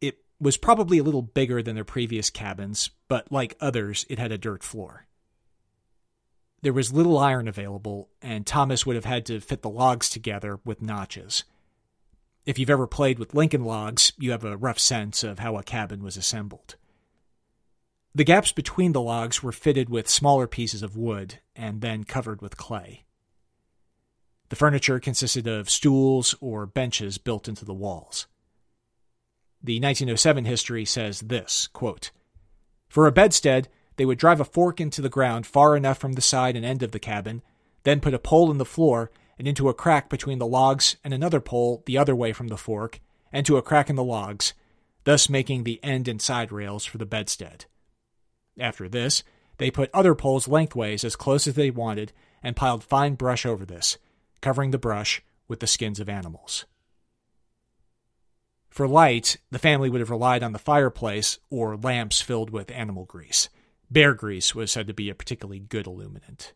It 0.00 0.18
was 0.40 0.56
probably 0.56 0.98
a 0.98 1.04
little 1.04 1.22
bigger 1.22 1.62
than 1.62 1.76
their 1.76 1.84
previous 1.84 2.28
cabins, 2.28 2.90
but 3.08 3.30
like 3.30 3.56
others, 3.60 4.04
it 4.08 4.18
had 4.18 4.32
a 4.32 4.38
dirt 4.38 4.62
floor. 4.62 5.06
There 6.62 6.72
was 6.72 6.92
little 6.92 7.18
iron 7.18 7.46
available, 7.46 8.08
and 8.22 8.46
Thomas 8.46 8.84
would 8.86 8.96
have 8.96 9.04
had 9.04 9.26
to 9.26 9.40
fit 9.40 9.62
the 9.62 9.70
logs 9.70 10.08
together 10.08 10.58
with 10.64 10.82
notches. 10.82 11.44
If 12.46 12.58
you've 12.58 12.70
ever 12.70 12.86
played 12.86 13.18
with 13.18 13.34
Lincoln 13.34 13.64
logs, 13.64 14.12
you 14.18 14.32
have 14.32 14.44
a 14.44 14.56
rough 14.56 14.78
sense 14.78 15.22
of 15.22 15.38
how 15.38 15.56
a 15.56 15.62
cabin 15.62 16.02
was 16.02 16.16
assembled. 16.16 16.76
The 18.16 18.24
gaps 18.24 18.52
between 18.52 18.92
the 18.92 19.00
logs 19.00 19.42
were 19.42 19.50
fitted 19.50 19.90
with 19.90 20.08
smaller 20.08 20.46
pieces 20.46 20.84
of 20.84 20.96
wood 20.96 21.40
and 21.56 21.80
then 21.80 22.04
covered 22.04 22.40
with 22.40 22.56
clay. 22.56 23.04
The 24.50 24.56
furniture 24.56 25.00
consisted 25.00 25.48
of 25.48 25.68
stools 25.68 26.32
or 26.40 26.64
benches 26.64 27.18
built 27.18 27.48
into 27.48 27.64
the 27.64 27.74
walls. 27.74 28.28
The 29.60 29.80
1907 29.80 30.44
history 30.44 30.84
says 30.84 31.20
this 31.20 31.66
quote, 31.72 32.12
For 32.88 33.08
a 33.08 33.12
bedstead, 33.12 33.68
they 33.96 34.04
would 34.04 34.18
drive 34.18 34.40
a 34.40 34.44
fork 34.44 34.80
into 34.80 35.02
the 35.02 35.08
ground 35.08 35.44
far 35.44 35.76
enough 35.76 35.98
from 35.98 36.12
the 36.12 36.20
side 36.20 36.54
and 36.54 36.64
end 36.64 36.84
of 36.84 36.92
the 36.92 37.00
cabin, 37.00 37.42
then 37.82 38.00
put 38.00 38.14
a 38.14 38.18
pole 38.20 38.48
in 38.50 38.58
the 38.58 38.64
floor 38.64 39.10
and 39.40 39.48
into 39.48 39.68
a 39.68 39.74
crack 39.74 40.08
between 40.08 40.38
the 40.38 40.46
logs 40.46 40.96
and 41.02 41.12
another 41.12 41.40
pole 41.40 41.82
the 41.86 41.98
other 41.98 42.14
way 42.14 42.32
from 42.32 42.46
the 42.46 42.56
fork, 42.56 43.00
and 43.32 43.44
to 43.44 43.56
a 43.56 43.62
crack 43.62 43.90
in 43.90 43.96
the 43.96 44.04
logs, 44.04 44.54
thus 45.02 45.28
making 45.28 45.64
the 45.64 45.82
end 45.82 46.06
and 46.06 46.22
side 46.22 46.52
rails 46.52 46.84
for 46.84 46.98
the 46.98 47.06
bedstead. 47.06 47.64
After 48.58 48.88
this, 48.88 49.22
they 49.58 49.70
put 49.70 49.90
other 49.92 50.14
poles 50.14 50.48
lengthways 50.48 51.04
as 51.04 51.16
close 51.16 51.46
as 51.46 51.54
they 51.54 51.70
wanted 51.70 52.12
and 52.42 52.56
piled 52.56 52.84
fine 52.84 53.14
brush 53.14 53.46
over 53.46 53.64
this, 53.64 53.98
covering 54.40 54.70
the 54.70 54.78
brush 54.78 55.22
with 55.48 55.60
the 55.60 55.66
skins 55.66 56.00
of 56.00 56.08
animals. 56.08 56.66
For 58.68 58.88
light, 58.88 59.36
the 59.50 59.58
family 59.58 59.88
would 59.88 60.00
have 60.00 60.10
relied 60.10 60.42
on 60.42 60.52
the 60.52 60.58
fireplace 60.58 61.38
or 61.48 61.76
lamps 61.76 62.20
filled 62.20 62.50
with 62.50 62.72
animal 62.72 63.04
grease. 63.04 63.48
Bear 63.90 64.14
grease 64.14 64.54
was 64.54 64.72
said 64.72 64.88
to 64.88 64.94
be 64.94 65.08
a 65.08 65.14
particularly 65.14 65.60
good 65.60 65.86
illuminant. 65.86 66.52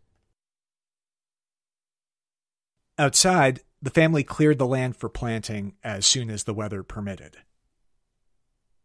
Outside, 2.99 3.61
the 3.81 3.91
family 3.91 4.25
cleared 4.25 4.59
the 4.59 4.67
land 4.67 4.97
for 4.97 5.09
planting 5.09 5.75
as 5.85 6.05
soon 6.05 6.31
as 6.31 6.43
the 6.43 6.55
weather 6.55 6.83
permitted. 6.83 7.37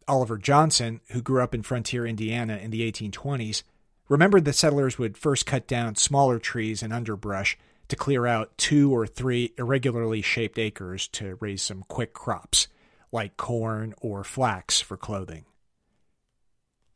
Oliver 0.07 0.37
Johnson, 0.37 1.01
who 1.09 1.21
grew 1.21 1.41
up 1.41 1.53
in 1.55 1.63
frontier 1.63 2.05
Indiana 2.05 2.57
in 2.57 2.71
the 2.71 2.89
1820s, 2.91 3.63
remembered 4.09 4.45
that 4.45 4.53
settlers 4.53 4.97
would 4.97 5.17
first 5.17 5.45
cut 5.45 5.67
down 5.67 5.95
smaller 5.95 6.39
trees 6.39 6.83
and 6.83 6.93
underbrush 6.93 7.57
to 7.87 7.95
clear 7.95 8.25
out 8.25 8.57
two 8.57 8.93
or 8.95 9.05
three 9.05 9.53
irregularly 9.57 10.21
shaped 10.21 10.57
acres 10.57 11.07
to 11.09 11.37
raise 11.39 11.61
some 11.61 11.83
quick 11.87 12.13
crops, 12.13 12.67
like 13.11 13.37
corn 13.37 13.93
or 14.01 14.23
flax 14.23 14.79
for 14.79 14.97
clothing. 14.97 15.45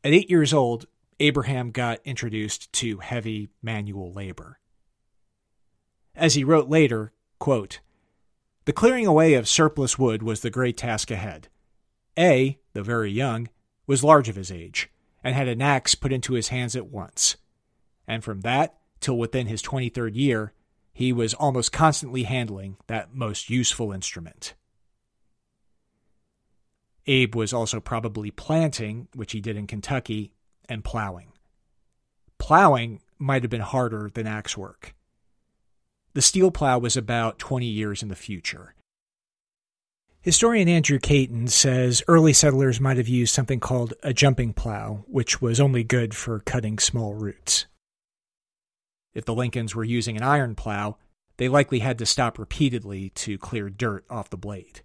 At 0.04 0.12
eight 0.12 0.30
years 0.30 0.52
old, 0.52 0.86
Abraham 1.20 1.70
got 1.70 2.00
introduced 2.04 2.72
to 2.74 2.98
heavy 2.98 3.48
manual 3.62 4.12
labor. 4.12 4.58
As 6.14 6.34
he 6.34 6.44
wrote 6.44 6.68
later, 6.68 7.12
quote, 7.38 7.80
The 8.64 8.72
clearing 8.72 9.06
away 9.06 9.34
of 9.34 9.48
surplus 9.48 9.98
wood 9.98 10.22
was 10.22 10.40
the 10.40 10.50
great 10.50 10.76
task 10.76 11.10
ahead. 11.10 11.48
A, 12.18 12.58
though 12.72 12.82
very 12.82 13.12
young, 13.12 13.48
was 13.86 14.02
large 14.02 14.28
of 14.28 14.36
his 14.36 14.50
age, 14.50 14.90
and 15.22 15.34
had 15.34 15.48
an 15.48 15.62
axe 15.62 15.94
put 15.94 16.12
into 16.12 16.34
his 16.34 16.48
hands 16.48 16.74
at 16.74 16.88
once. 16.88 17.36
And 18.06 18.24
from 18.24 18.40
that 18.40 18.78
till 19.00 19.16
within 19.16 19.46
his 19.46 19.62
twenty 19.62 19.88
third 19.88 20.16
year, 20.16 20.52
he 20.92 21.12
was 21.12 21.32
almost 21.34 21.72
constantly 21.72 22.24
handling 22.24 22.76
that 22.88 23.14
most 23.14 23.48
useful 23.48 23.92
instrument. 23.92 24.54
Abe 27.06 27.36
was 27.36 27.52
also 27.52 27.80
probably 27.80 28.30
planting, 28.30 29.08
which 29.14 29.32
he 29.32 29.40
did 29.40 29.56
in 29.56 29.66
Kentucky, 29.66 30.32
and 30.68 30.84
plowing. 30.84 31.32
Plowing 32.38 33.00
might 33.18 33.42
have 33.42 33.50
been 33.50 33.60
harder 33.60 34.10
than 34.12 34.26
axe 34.26 34.56
work. 34.56 34.94
The 36.14 36.22
steel 36.22 36.50
plow 36.50 36.78
was 36.78 36.96
about 36.96 37.38
20 37.38 37.64
years 37.64 38.02
in 38.02 38.08
the 38.08 38.16
future. 38.16 38.74
Historian 40.28 40.68
Andrew 40.68 40.98
Cayton 40.98 41.48
says 41.48 42.02
early 42.06 42.34
settlers 42.34 42.82
might 42.82 42.98
have 42.98 43.08
used 43.08 43.32
something 43.32 43.60
called 43.60 43.94
a 44.02 44.12
jumping 44.12 44.52
plow, 44.52 45.02
which 45.06 45.40
was 45.40 45.58
only 45.58 45.82
good 45.82 46.14
for 46.14 46.40
cutting 46.40 46.78
small 46.78 47.14
roots. 47.14 47.64
If 49.14 49.24
the 49.24 49.34
Lincolns 49.34 49.74
were 49.74 49.84
using 49.84 50.18
an 50.18 50.22
iron 50.22 50.54
plow, 50.54 50.98
they 51.38 51.48
likely 51.48 51.78
had 51.78 51.96
to 51.96 52.04
stop 52.04 52.38
repeatedly 52.38 53.08
to 53.14 53.38
clear 53.38 53.70
dirt 53.70 54.04
off 54.10 54.28
the 54.28 54.36
blade. 54.36 54.82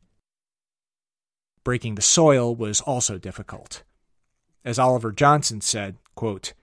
Breaking 1.65 1.95
the 1.95 2.01
soil 2.01 2.55
was 2.55 2.79
also 2.79 3.17
difficult. 3.17 3.83
As 4.63 4.79
Oliver 4.79 5.11
Johnson 5.11 5.59
said, 5.59 5.97
quote, 6.15 6.53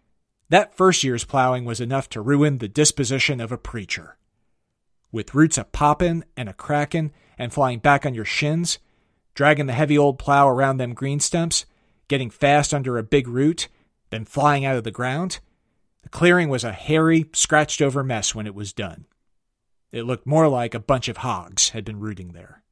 That 0.49 0.75
first 0.75 1.05
year's 1.05 1.25
plowing 1.25 1.67
was 1.67 1.83
enough 1.83 2.09
to 2.09 2.23
ruin 2.23 2.57
the 2.57 2.67
disposition 2.67 3.43
of 3.43 3.53
a 3.53 3.59
preacher. 3.59 4.17
With 5.13 5.35
roots 5.35 5.59
a 5.59 5.65
poppin' 5.65 6.25
and 6.35 6.49
a 6.49 6.55
crackin' 6.55 7.13
and 7.41 7.55
flying 7.55 7.79
back 7.79 8.05
on 8.05 8.13
your 8.13 8.27
shins, 8.27 8.79
dragging 9.35 9.65
the 9.65 9.73
heavy 9.73 9.97
old 9.97 10.19
plow 10.19 10.47
around 10.47 10.77
them 10.77 10.93
green 10.93 11.19
stumps, 11.19 11.65
getting 12.07 12.29
fast 12.29 12.75
under 12.75 12.99
a 12.99 13.03
big 13.03 13.27
root, 13.27 13.67
then 14.11 14.27
flying 14.27 14.67
out 14.67 14.77
of 14.77 14.85
the 14.85 14.91
ground, 14.91 15.41
the 16.03 16.11
clearing 16.11 16.51
was 16.51 16.65
a 16.65 16.73
hairy, 16.73 17.31
scratched 17.33 17.81
over 17.81 18.05
mess 18.05 18.35
when 18.35 18.47
it 18.47 18.55
was 18.55 18.75
done. 18.75 19.07
It 19.91 20.03
looked 20.03 20.27
more 20.27 20.49
like 20.49 20.75
a 20.75 20.81
bunch 20.81 21.09
of 21.09 21.19
hogs 21.19 21.71
had 21.71 21.83
been 21.83 21.99
rooting 21.99 22.33
there. 22.33 22.63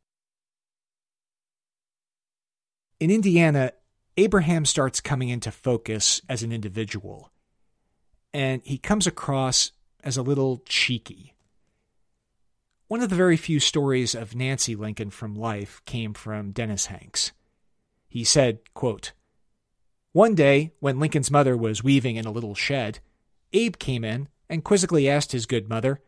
In 3.00 3.10
Indiana, 3.10 3.72
Abraham 4.18 4.66
starts 4.66 5.00
coming 5.00 5.30
into 5.30 5.50
focus 5.50 6.20
as 6.28 6.42
an 6.42 6.52
individual, 6.52 7.32
and 8.34 8.60
he 8.64 8.76
comes 8.76 9.06
across 9.06 9.72
as 10.04 10.18
a 10.18 10.22
little 10.22 10.62
cheeky. 10.66 11.32
One 12.88 13.02
of 13.02 13.10
the 13.10 13.16
very 13.16 13.36
few 13.36 13.60
stories 13.60 14.14
of 14.14 14.34
Nancy 14.34 14.74
Lincoln 14.74 15.10
from 15.10 15.34
life 15.34 15.82
came 15.84 16.14
from 16.14 16.52
Dennis 16.52 16.86
Hanks. 16.86 17.32
He 18.08 18.24
said, 18.24 18.60
quote, 18.72 19.12
One 20.12 20.34
day, 20.34 20.72
when 20.80 20.98
Lincoln's 20.98 21.30
mother 21.30 21.54
was 21.54 21.84
weaving 21.84 22.16
in 22.16 22.24
a 22.24 22.30
little 22.30 22.54
shed, 22.54 23.00
Abe 23.52 23.76
came 23.76 24.04
in 24.04 24.28
and 24.48 24.64
quizzically 24.64 25.06
asked 25.06 25.32
his 25.32 25.44
good 25.44 25.68
mother, 25.68 26.00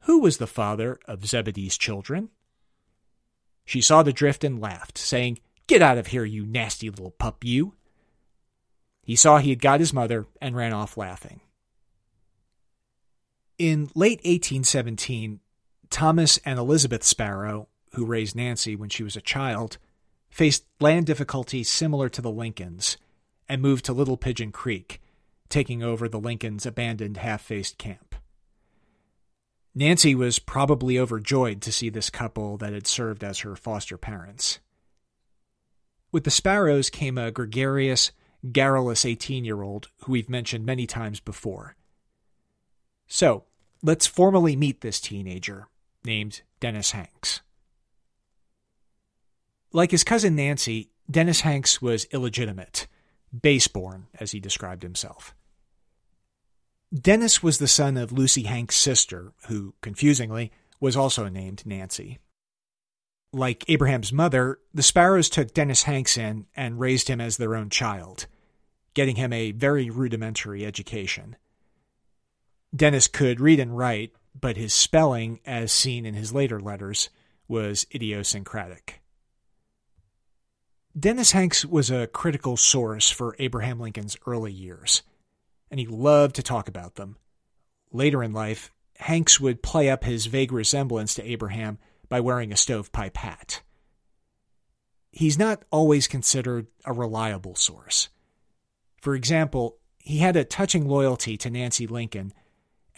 Who 0.00 0.20
was 0.20 0.38
the 0.38 0.46
father 0.46 0.98
of 1.06 1.26
Zebedee's 1.26 1.76
children? 1.76 2.30
She 3.66 3.82
saw 3.82 4.02
the 4.02 4.10
drift 4.10 4.44
and 4.44 4.58
laughed, 4.58 4.96
saying, 4.96 5.40
Get 5.66 5.82
out 5.82 5.98
of 5.98 6.06
here, 6.06 6.24
you 6.24 6.46
nasty 6.46 6.88
little 6.88 7.10
pup, 7.10 7.44
you. 7.44 7.74
He 9.02 9.14
saw 9.14 9.36
he 9.36 9.50
had 9.50 9.60
got 9.60 9.80
his 9.80 9.92
mother 9.92 10.26
and 10.40 10.56
ran 10.56 10.72
off 10.72 10.96
laughing. 10.96 11.42
In 13.58 13.90
late 13.94 14.20
1817, 14.20 15.40
Thomas 15.90 16.38
and 16.44 16.58
Elizabeth 16.58 17.04
Sparrow, 17.04 17.68
who 17.94 18.04
raised 18.04 18.36
Nancy 18.36 18.76
when 18.76 18.88
she 18.88 19.02
was 19.02 19.16
a 19.16 19.20
child, 19.20 19.78
faced 20.30 20.64
land 20.80 21.06
difficulties 21.06 21.68
similar 21.68 22.08
to 22.08 22.22
the 22.22 22.30
Lincolns 22.30 22.96
and 23.48 23.62
moved 23.62 23.84
to 23.86 23.92
Little 23.92 24.16
Pigeon 24.16 24.52
Creek, 24.52 25.00
taking 25.48 25.82
over 25.82 26.08
the 26.08 26.20
Lincolns' 26.20 26.66
abandoned 26.66 27.16
half 27.16 27.42
faced 27.42 27.78
camp. 27.78 28.14
Nancy 29.74 30.14
was 30.14 30.38
probably 30.38 30.98
overjoyed 30.98 31.62
to 31.62 31.72
see 31.72 31.88
this 31.88 32.10
couple 32.10 32.56
that 32.58 32.72
had 32.72 32.86
served 32.86 33.22
as 33.22 33.40
her 33.40 33.54
foster 33.54 33.96
parents. 33.96 34.58
With 36.10 36.24
the 36.24 36.30
Sparrows 36.30 36.90
came 36.90 37.16
a 37.16 37.30
gregarious, 37.30 38.10
garrulous 38.52 39.04
18 39.04 39.44
year 39.44 39.62
old 39.62 39.88
who 39.98 40.12
we've 40.12 40.28
mentioned 40.28 40.66
many 40.66 40.86
times 40.86 41.20
before. 41.20 41.76
So, 43.06 43.44
let's 43.82 44.06
formally 44.06 44.56
meet 44.56 44.80
this 44.80 45.00
teenager, 45.00 45.68
named 46.08 46.42
Dennis 46.58 46.90
Hanks. 46.90 47.42
Like 49.72 49.90
his 49.90 50.02
cousin 50.02 50.34
Nancy, 50.34 50.90
Dennis 51.08 51.42
Hanks 51.42 51.80
was 51.80 52.06
illegitimate, 52.06 52.88
baseborn, 53.38 54.04
as 54.18 54.32
he 54.32 54.40
described 54.40 54.82
himself. 54.82 55.34
Dennis 56.92 57.42
was 57.42 57.58
the 57.58 57.68
son 57.68 57.98
of 57.98 58.10
Lucy 58.10 58.44
Hanks' 58.44 58.78
sister, 58.78 59.34
who, 59.48 59.74
confusingly, 59.82 60.50
was 60.80 60.96
also 60.96 61.28
named 61.28 61.66
Nancy. 61.66 62.18
Like 63.30 63.68
Abraham's 63.68 64.12
mother, 64.12 64.58
the 64.72 64.82
Sparrows 64.82 65.28
took 65.28 65.52
Dennis 65.52 65.82
Hanks 65.82 66.16
in 66.16 66.46
and 66.56 66.80
raised 66.80 67.08
him 67.08 67.20
as 67.20 67.36
their 67.36 67.54
own 67.54 67.68
child, 67.68 68.26
getting 68.94 69.16
him 69.16 69.34
a 69.34 69.52
very 69.52 69.90
rudimentary 69.90 70.64
education. 70.64 71.36
Dennis 72.74 73.06
could 73.06 73.40
read 73.40 73.60
and 73.60 73.76
write, 73.76 74.12
but 74.38 74.56
his 74.56 74.74
spelling, 74.74 75.40
as 75.44 75.72
seen 75.72 76.06
in 76.06 76.14
his 76.14 76.32
later 76.32 76.60
letters, 76.60 77.10
was 77.46 77.86
idiosyncratic. 77.94 79.00
Dennis 80.98 81.32
Hanks 81.32 81.64
was 81.64 81.90
a 81.90 82.06
critical 82.06 82.56
source 82.56 83.10
for 83.10 83.36
Abraham 83.38 83.78
Lincoln's 83.78 84.16
early 84.26 84.52
years, 84.52 85.02
and 85.70 85.78
he 85.78 85.86
loved 85.86 86.36
to 86.36 86.42
talk 86.42 86.68
about 86.68 86.96
them. 86.96 87.16
Later 87.92 88.22
in 88.22 88.32
life, 88.32 88.72
Hanks 88.98 89.38
would 89.38 89.62
play 89.62 89.88
up 89.88 90.04
his 90.04 90.26
vague 90.26 90.52
resemblance 90.52 91.14
to 91.14 91.24
Abraham 91.24 91.78
by 92.08 92.20
wearing 92.20 92.52
a 92.52 92.56
stovepipe 92.56 93.16
hat. 93.16 93.62
He's 95.12 95.38
not 95.38 95.64
always 95.70 96.08
considered 96.08 96.66
a 96.84 96.92
reliable 96.92 97.54
source. 97.54 98.08
For 99.00 99.14
example, 99.14 99.78
he 99.98 100.18
had 100.18 100.36
a 100.36 100.44
touching 100.44 100.88
loyalty 100.88 101.36
to 101.38 101.50
Nancy 101.50 101.86
Lincoln 101.86 102.32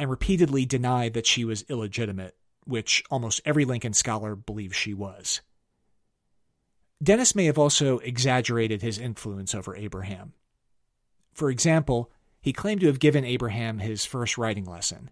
and 0.00 0.09
repeatedly 0.09 0.64
denied 0.64 1.12
that 1.12 1.26
she 1.26 1.45
was 1.45 1.62
illegitimate, 1.69 2.35
which 2.64 3.04
almost 3.11 3.42
every 3.45 3.66
Lincoln 3.66 3.92
scholar 3.92 4.35
believes 4.35 4.75
she 4.75 4.95
was. 4.95 5.42
Dennis 7.02 7.35
may 7.35 7.45
have 7.45 7.59
also 7.59 7.99
exaggerated 7.99 8.80
his 8.80 8.99
influence 8.99 9.54
over 9.54 9.76
Abraham. 9.76 10.33
For 11.35 11.50
example, 11.50 12.11
he 12.40 12.54
claimed 12.54 12.80
to 12.80 12.87
have 12.87 12.99
given 12.99 13.26
Abraham 13.26 13.78
his 13.78 14.07
first 14.07 14.38
writing 14.38 14.64
lesson. 14.64 15.11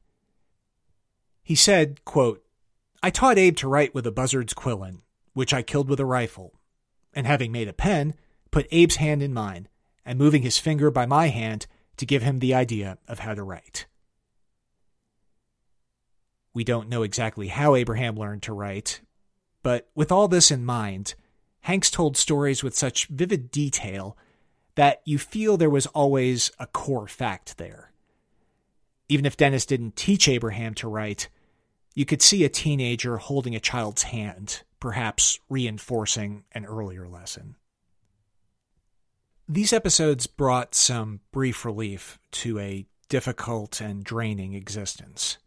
He 1.42 1.54
said, 1.54 2.02
quote, 2.06 2.42
I 3.02 3.10
taught 3.10 3.36
Abe 3.36 3.56
to 3.56 3.68
write 3.68 3.94
with 3.94 4.06
a 4.06 4.10
buzzard's 4.10 4.54
quillin, 4.54 5.02
which 5.34 5.52
I 5.52 5.60
killed 5.60 5.90
with 5.90 6.00
a 6.00 6.06
rifle, 6.06 6.54
and 7.12 7.26
having 7.26 7.52
made 7.52 7.68
a 7.68 7.74
pen, 7.74 8.14
put 8.50 8.66
Abe's 8.72 8.96
hand 8.96 9.22
in 9.22 9.34
mine, 9.34 9.68
and 10.06 10.18
moving 10.18 10.40
his 10.40 10.56
finger 10.56 10.90
by 10.90 11.04
my 11.04 11.28
hand 11.28 11.66
to 11.98 12.06
give 12.06 12.22
him 12.22 12.38
the 12.38 12.54
idea 12.54 12.96
of 13.06 13.18
how 13.18 13.34
to 13.34 13.42
write. 13.42 13.84
We 16.58 16.64
don't 16.64 16.88
know 16.88 17.04
exactly 17.04 17.46
how 17.46 17.76
Abraham 17.76 18.16
learned 18.16 18.42
to 18.42 18.52
write, 18.52 19.00
but 19.62 19.88
with 19.94 20.10
all 20.10 20.26
this 20.26 20.50
in 20.50 20.64
mind, 20.64 21.14
Hanks 21.60 21.88
told 21.88 22.16
stories 22.16 22.64
with 22.64 22.74
such 22.74 23.06
vivid 23.06 23.52
detail 23.52 24.18
that 24.74 25.00
you 25.04 25.20
feel 25.20 25.56
there 25.56 25.70
was 25.70 25.86
always 25.86 26.50
a 26.58 26.66
core 26.66 27.06
fact 27.06 27.58
there. 27.58 27.92
Even 29.08 29.24
if 29.24 29.36
Dennis 29.36 29.66
didn't 29.66 29.94
teach 29.94 30.26
Abraham 30.26 30.74
to 30.74 30.88
write, 30.88 31.28
you 31.94 32.04
could 32.04 32.22
see 32.22 32.42
a 32.42 32.48
teenager 32.48 33.18
holding 33.18 33.54
a 33.54 33.60
child's 33.60 34.02
hand, 34.02 34.64
perhaps 34.80 35.38
reinforcing 35.48 36.42
an 36.50 36.64
earlier 36.64 37.06
lesson. 37.06 37.54
These 39.48 39.72
episodes 39.72 40.26
brought 40.26 40.74
some 40.74 41.20
brief 41.30 41.64
relief 41.64 42.18
to 42.32 42.58
a 42.58 42.84
difficult 43.08 43.80
and 43.80 44.02
draining 44.02 44.54
existence. 44.54 45.38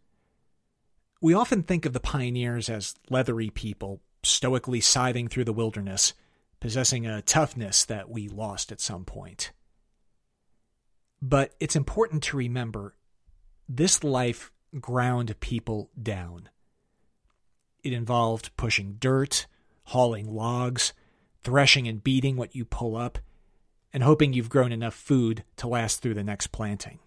We 1.21 1.35
often 1.35 1.61
think 1.61 1.85
of 1.85 1.93
the 1.93 1.99
pioneers 1.99 2.67
as 2.67 2.95
leathery 3.11 3.51
people 3.51 4.01
stoically 4.23 4.81
scything 4.81 5.27
through 5.27 5.45
the 5.45 5.53
wilderness, 5.53 6.15
possessing 6.59 7.05
a 7.05 7.21
toughness 7.21 7.85
that 7.85 8.09
we 8.09 8.27
lost 8.27 8.71
at 8.71 8.81
some 8.81 9.05
point. 9.05 9.51
But 11.21 11.53
it's 11.59 11.75
important 11.75 12.23
to 12.23 12.37
remember 12.37 12.95
this 13.69 14.03
life 14.03 14.51
ground 14.79 15.39
people 15.39 15.91
down. 16.01 16.49
It 17.83 17.93
involved 17.93 18.55
pushing 18.57 18.95
dirt, 18.99 19.45
hauling 19.85 20.33
logs, 20.33 20.93
threshing 21.43 21.87
and 21.87 22.03
beating 22.03 22.35
what 22.35 22.55
you 22.55 22.65
pull 22.65 22.95
up, 22.95 23.19
and 23.93 24.01
hoping 24.01 24.33
you've 24.33 24.49
grown 24.49 24.71
enough 24.71 24.95
food 24.95 25.43
to 25.57 25.67
last 25.67 26.01
through 26.01 26.15
the 26.15 26.23
next 26.23 26.47
planting. 26.47 26.99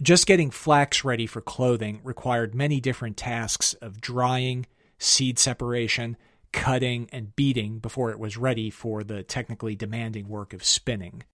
Just 0.00 0.26
getting 0.26 0.52
flax 0.52 1.02
ready 1.02 1.26
for 1.26 1.40
clothing 1.40 2.00
required 2.04 2.54
many 2.54 2.80
different 2.80 3.16
tasks 3.16 3.74
of 3.74 4.00
drying, 4.00 4.66
seed 4.98 5.40
separation, 5.40 6.16
cutting, 6.52 7.08
and 7.10 7.34
beating 7.34 7.80
before 7.80 8.12
it 8.12 8.20
was 8.20 8.36
ready 8.36 8.70
for 8.70 9.02
the 9.02 9.24
technically 9.24 9.74
demanding 9.74 10.28
work 10.28 10.52
of 10.52 10.62
spinning. 10.62 11.24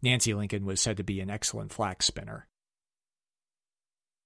Nancy 0.00 0.32
Lincoln 0.32 0.64
was 0.64 0.80
said 0.80 0.96
to 0.96 1.04
be 1.04 1.20
an 1.20 1.28
excellent 1.28 1.74
flax 1.74 2.06
spinner. 2.06 2.48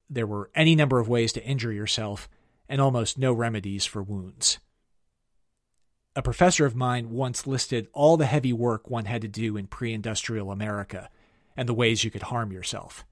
There 0.09 0.27
were 0.27 0.53
any 0.55 0.77
number 0.77 1.01
of 1.01 1.09
ways 1.09 1.33
to 1.33 1.45
injure 1.45 1.73
yourself, 1.73 2.29
and 2.69 2.81
almost 2.81 3.19
no 3.19 3.33
remedies 3.33 3.85
for 3.85 4.05
wounds. 4.05 4.59
A 6.15 6.23
professor 6.23 6.65
of 6.65 6.77
mine 6.77 7.11
once 7.11 7.45
listed 7.45 7.89
all 7.93 8.17
the 8.17 8.27
heavy 8.27 8.53
work 8.53 8.89
one 8.89 9.07
had 9.07 9.23
to 9.23 9.29
do 9.29 9.57
in 9.57 9.67
pre 9.67 9.93
industrial 9.93 10.53
America 10.53 11.11
and 11.57 11.69
the 11.69 11.75
ways 11.75 12.05
you 12.05 12.11
could 12.13 12.23
harm 12.23 12.53
yourself. 12.53 13.05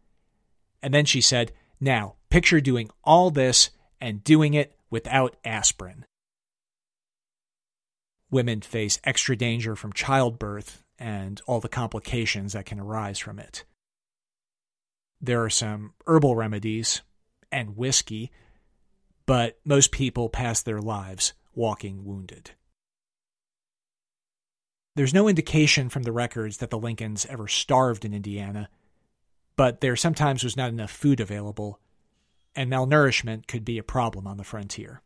And 0.83 0.93
then 0.93 1.05
she 1.05 1.21
said, 1.21 1.53
Now, 1.81 2.17
picture 2.31 2.61
doing 2.61 2.91
all 3.05 3.31
this 3.31 3.71
and 4.01 4.25
doing 4.25 4.55
it 4.55 4.75
without 4.91 5.37
aspirin. 5.45 6.05
Women 8.31 8.63
face 8.63 8.99
extra 9.05 9.37
danger 9.37 9.77
from 9.77 9.93
childbirth 9.93 10.83
and 10.99 11.41
all 11.47 11.61
the 11.61 11.69
complications 11.69 12.53
that 12.53 12.67
can 12.67 12.81
arise 12.81 13.19
from 13.19 13.39
it. 13.39 13.65
There 15.21 15.43
are 15.45 15.51
some 15.51 15.93
herbal 16.07 16.35
remedies 16.35 17.03
and 17.53 17.77
whiskey, 17.77 18.33
but 19.27 19.59
most 19.65 19.93
people 19.93 20.29
pass 20.29 20.63
their 20.63 20.81
lives 20.81 21.33
walking 21.55 22.05
wounded. 22.05 22.53
There's 24.97 25.15
no 25.15 25.29
indication 25.29 25.89
from 25.89 26.03
the 26.03 26.13
records 26.13 26.59
that 26.59 26.71
the 26.71 26.79
Lincolns 26.79 27.25
ever 27.27 27.49
starved 27.49 28.05
in 28.05 28.13
Indiana, 28.13 28.69
but 29.63 29.81
there 29.81 29.95
sometimes 29.95 30.43
was 30.43 30.57
not 30.57 30.71
enough 30.71 30.91
food 30.91 31.21
available 31.21 31.79
and 32.57 32.69
malnourishment 32.69 33.47
could 33.47 33.65
be 33.65 33.79
a 33.79 33.85
problem 33.85 34.27
on 34.27 34.37
the 34.37 34.43
frontier. 34.43 35.03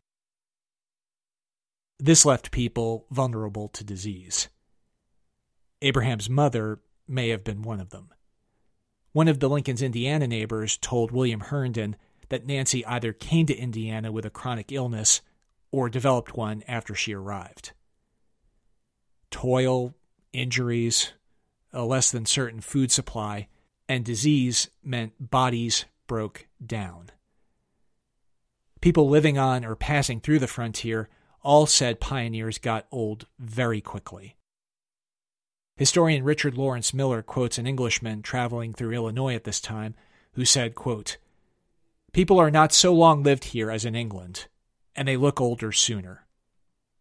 This 1.99 2.25
left 2.25 2.49
people 2.49 3.05
vulnerable 3.11 3.67
to 3.67 3.83
disease. 3.83 4.47
Abraham's 5.83 6.27
mother 6.27 6.79
may 7.07 7.29
have 7.29 7.43
been 7.43 7.61
one 7.61 7.79
of 7.79 7.91
them. 7.91 8.09
One 9.11 9.27
of 9.27 9.39
the 9.39 9.47
Lincoln's 9.47 9.83
Indiana 9.83 10.25
neighbors 10.25 10.75
told 10.75 11.11
William 11.11 11.41
Herndon 11.41 11.95
that 12.29 12.47
Nancy 12.47 12.83
either 12.87 13.13
came 13.13 13.45
to 13.45 13.55
Indiana 13.55 14.11
with 14.11 14.25
a 14.25 14.31
chronic 14.31 14.71
illness 14.71 15.21
or 15.71 15.87
developed 15.87 16.35
one 16.35 16.63
after 16.67 16.95
she 16.95 17.13
arrived. 17.13 17.73
Toil, 19.29 19.93
injuries, 20.33 21.13
a 21.71 21.85
less 21.85 22.09
than 22.09 22.25
certain 22.25 22.61
food 22.61 22.91
supply, 22.91 23.49
and 23.89 24.03
disease 24.03 24.69
meant 24.83 25.29
bodies 25.29 25.85
broke 26.07 26.47
down. 26.65 27.11
People 28.81 29.09
living 29.09 29.37
on 29.37 29.65
or 29.65 29.75
passing 29.75 30.19
through 30.19 30.39
the 30.39 30.47
frontier 30.47 31.09
all 31.41 31.65
said 31.65 31.99
pioneers 31.99 32.57
got 32.57 32.87
old 32.91 33.25
very 33.39 33.81
quickly. 33.81 34.35
Historian 35.77 36.23
Richard 36.23 36.57
Lawrence 36.57 36.93
Miller 36.93 37.21
quotes 37.21 37.57
an 37.57 37.67
Englishman 37.67 38.21
traveling 38.21 38.73
through 38.73 38.93
Illinois 38.93 39.35
at 39.35 39.43
this 39.43 39.61
time 39.61 39.95
who 40.33 40.43
said, 40.43 40.75
quote, 40.75 41.17
People 42.13 42.39
are 42.39 42.51
not 42.51 42.73
so 42.73 42.93
long 42.93 43.23
lived 43.23 43.45
here 43.45 43.69
as 43.69 43.85
in 43.85 43.95
England, 43.95 44.47
and 44.95 45.07
they 45.07 45.17
look 45.17 45.39
older 45.39 45.71
sooner. 45.71 46.25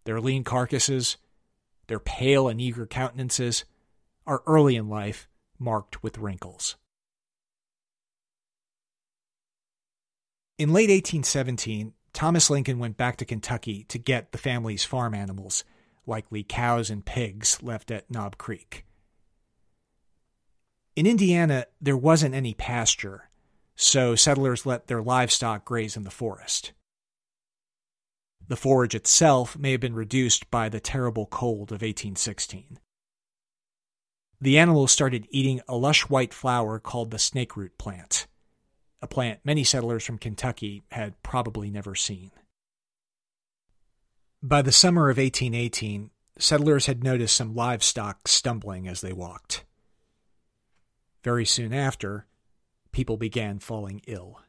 Their 0.05 0.21
lean 0.21 0.45
carcasses, 0.45 1.17
their 1.87 1.99
pale 1.99 2.49
and 2.49 2.61
eager 2.61 2.87
countenances, 2.87 3.65
are 4.27 4.43
early 4.47 4.77
in 4.77 4.89
life 4.89 5.27
marked 5.59 6.03
with 6.03 6.19
wrinkles. 6.19 6.77
In 10.59 10.73
late 10.73 10.89
1817, 10.89 11.93
Thomas 12.13 12.49
Lincoln 12.49 12.79
went 12.79 12.97
back 12.97 13.17
to 13.19 13.27
Kentucky 13.27 13.85
to 13.89 13.99
get 13.99 14.33
the 14.33 14.39
family's 14.39 14.85
farm 14.85 15.15
animals, 15.15 15.65
likely 16.07 16.43
cows 16.43 16.89
and 16.89 17.05
pigs 17.05 17.63
left 17.63 17.91
at 17.91 18.11
Knob 18.11 18.39
Creek. 18.39 18.87
In 20.95 21.07
Indiana, 21.07 21.67
there 21.79 21.97
wasn't 21.97 22.35
any 22.35 22.55
pasture, 22.55 23.29
so 23.75 24.15
settlers 24.15 24.65
let 24.65 24.87
their 24.87 25.03
livestock 25.03 25.67
graze 25.67 25.95
in 25.95 26.05
the 26.05 26.11
forest. 26.11 26.73
The 28.49 28.57
forage 28.57 28.95
itself 28.95 29.59
may 29.59 29.73
have 29.73 29.81
been 29.81 29.95
reduced 29.95 30.51
by 30.51 30.71
the 30.71 30.81
terrible 30.81 31.27
cold 31.27 31.71
of 31.71 31.83
1816. 31.83 32.79
The 34.41 34.59
animals 34.59 34.93
started 34.93 35.27
eating 35.31 35.61
a 35.67 35.77
lush 35.77 36.03
white 36.03 36.35
flower 36.35 36.79
called 36.79 37.11
the 37.11 37.17
snakeroot 37.17 37.79
plant 37.79 38.27
a 39.03 39.07
plant 39.07 39.41
many 39.45 39.65
settlers 39.65 40.05
from 40.05 40.19
Kentucky 40.19 40.83
had 40.91 41.23
probably 41.23 41.71
never 41.71 41.95
seen. 41.95 42.31
By 44.43 44.63
the 44.63 44.73
summer 44.73 45.11
of 45.11 45.19
1818, 45.19 46.11
settlers 46.39 46.87
had 46.87 47.05
noticed 47.05 47.37
some 47.37 47.55
livestock 47.55 48.29
stumbling 48.29 48.89
as 48.89 49.01
they 49.01 49.13
walked. 49.13 49.65
Very 51.23 51.45
soon 51.45 51.73
after, 51.73 52.27
people 52.93 53.17
began 53.17 53.59
falling 53.59 54.03
ill. 54.07 54.41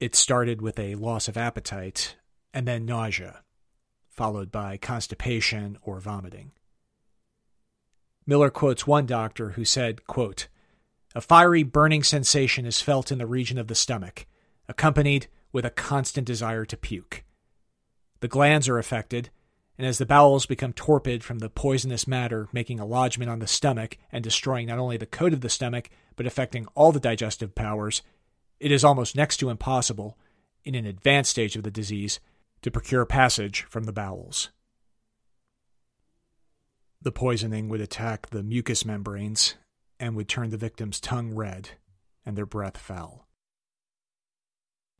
It 0.00 0.14
started 0.14 0.62
with 0.62 0.78
a 0.78 0.94
loss 0.94 1.28
of 1.28 1.36
appetite 1.36 2.16
and 2.54 2.66
then 2.66 2.84
nausea, 2.84 3.42
followed 4.08 4.50
by 4.50 4.76
constipation 4.76 5.78
or 5.82 6.00
vomiting. 6.00 6.52
Miller 8.28 8.50
quotes 8.50 8.86
one 8.86 9.06
doctor 9.06 9.52
who 9.52 9.64
said, 9.64 10.06
quote, 10.06 10.48
a 11.14 11.20
fiery, 11.22 11.62
burning 11.62 12.02
sensation 12.02 12.66
is 12.66 12.82
felt 12.82 13.10
in 13.10 13.16
the 13.16 13.26
region 13.26 13.56
of 13.56 13.68
the 13.68 13.74
stomach, 13.74 14.26
accompanied 14.68 15.28
with 15.50 15.64
a 15.64 15.70
constant 15.70 16.26
desire 16.26 16.66
to 16.66 16.76
puke. 16.76 17.24
The 18.20 18.28
glands 18.28 18.68
are 18.68 18.76
affected, 18.76 19.30
and 19.78 19.86
as 19.86 19.96
the 19.96 20.04
bowels 20.04 20.44
become 20.44 20.74
torpid 20.74 21.24
from 21.24 21.38
the 21.38 21.48
poisonous 21.48 22.06
matter 22.06 22.48
making 22.52 22.78
a 22.78 22.84
lodgment 22.84 23.30
on 23.30 23.38
the 23.38 23.46
stomach 23.46 23.96
and 24.12 24.22
destroying 24.22 24.66
not 24.66 24.78
only 24.78 24.98
the 24.98 25.06
coat 25.06 25.32
of 25.32 25.40
the 25.40 25.48
stomach, 25.48 25.88
but 26.14 26.26
affecting 26.26 26.66
all 26.74 26.92
the 26.92 27.00
digestive 27.00 27.54
powers, 27.54 28.02
it 28.60 28.70
is 28.70 28.84
almost 28.84 29.16
next 29.16 29.38
to 29.38 29.48
impossible, 29.48 30.18
in 30.64 30.74
an 30.74 30.84
advanced 30.84 31.30
stage 31.30 31.56
of 31.56 31.62
the 31.62 31.70
disease, 31.70 32.20
to 32.60 32.70
procure 32.70 33.06
passage 33.06 33.62
from 33.70 33.84
the 33.84 33.92
bowels. 33.92 34.50
The 37.00 37.12
poisoning 37.12 37.68
would 37.68 37.80
attack 37.80 38.30
the 38.30 38.42
mucous 38.42 38.84
membranes 38.84 39.54
and 40.00 40.16
would 40.16 40.28
turn 40.28 40.50
the 40.50 40.56
victim's 40.56 41.00
tongue 41.00 41.34
red 41.34 41.70
and 42.26 42.36
their 42.36 42.46
breath 42.46 42.76
foul. 42.76 43.26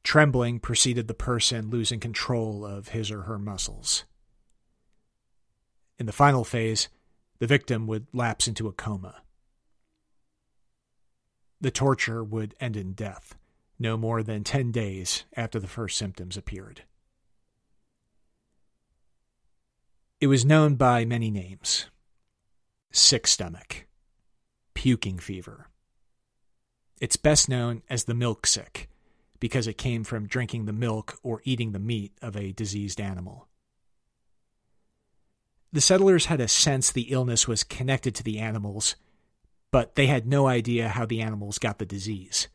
Trembling 0.05 0.61
preceded 0.61 1.09
the 1.09 1.15
person 1.15 1.71
losing 1.71 2.01
control 2.01 2.65
of 2.65 2.89
his 2.89 3.11
or 3.11 3.23
her 3.23 3.39
muscles. 3.39 4.05
In 5.99 6.07
the 6.07 6.13
final 6.13 6.45
phase, 6.45 6.89
the 7.41 7.47
victim 7.47 7.87
would 7.89 8.07
lapse 8.13 8.47
into 8.47 8.69
a 8.69 8.73
coma. 8.73 9.23
The 11.61 11.73
torture 11.73 12.23
would 12.23 12.55
end 12.61 12.77
in 12.77 12.93
death, 12.93 13.35
no 13.79 13.97
more 13.97 14.23
than 14.23 14.45
10 14.45 14.71
days 14.71 15.25
after 15.37 15.59
the 15.59 15.67
first 15.67 15.99
symptoms 15.99 16.37
appeared. 16.37 16.85
It 20.21 20.27
was 20.27 20.45
known 20.45 20.75
by 20.75 21.05
many 21.05 21.31
names 21.31 21.87
sick 22.91 23.29
stomach, 23.29 23.87
puking 24.75 25.19
fever. 25.19 25.69
It's 27.01 27.15
best 27.17 27.49
known 27.49 27.83
as 27.89 28.05
the 28.05 28.15
milk 28.15 28.45
sick 28.45 28.89
because 29.39 29.69
it 29.69 29.79
came 29.79 30.03
from 30.03 30.27
drinking 30.27 30.65
the 30.65 30.73
milk 30.73 31.21
or 31.23 31.41
eating 31.45 31.71
the 31.71 31.79
meat 31.79 32.13
of 32.21 32.37
a 32.37 32.51
diseased 32.51 33.01
animal. 33.01 33.47
The 35.73 35.81
settlers 35.81 36.27
had 36.27 36.41
a 36.41 36.49
sense 36.49 36.91
the 36.91 37.13
illness 37.13 37.47
was 37.47 37.63
connected 37.63 38.17
to 38.17 38.25
the 38.25 38.41
animals, 38.41 38.97
but 39.71 39.95
they 39.95 40.09
had 40.09 40.27
no 40.27 40.49
idea 40.49 40.89
how 40.89 41.07
the 41.07 41.21
animals 41.21 41.59
got 41.59 41.79
the 41.79 41.87
disease. 41.87 42.49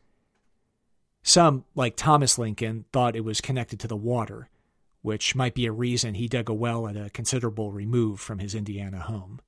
Some, 1.22 1.64
like 1.74 1.96
Thomas 1.96 2.36
Lincoln, 2.38 2.84
thought 2.92 3.16
it 3.16 3.24
was 3.24 3.40
connected 3.40 3.80
to 3.80 3.88
the 3.88 3.96
water, 3.96 4.50
which 5.04 5.34
might 5.34 5.54
be 5.54 5.66
a 5.66 5.72
reason 5.72 6.14
he 6.14 6.26
dug 6.26 6.48
a 6.48 6.54
well 6.54 6.88
at 6.88 6.96
a 6.96 7.10
considerable 7.10 7.70
remove 7.70 8.18
from 8.18 8.38
his 8.38 8.54
Indiana 8.54 9.00
home. 9.00 9.38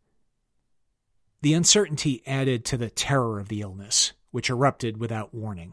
The 1.41 1.55
uncertainty 1.55 2.23
added 2.27 2.63
to 2.67 2.77
the 2.77 2.91
terror 2.91 3.41
of 3.41 3.49
the 3.49 3.63
illness, 3.63 4.13
which 4.33 4.51
erupted 4.51 4.99
without 4.99 5.33
warning. 5.33 5.73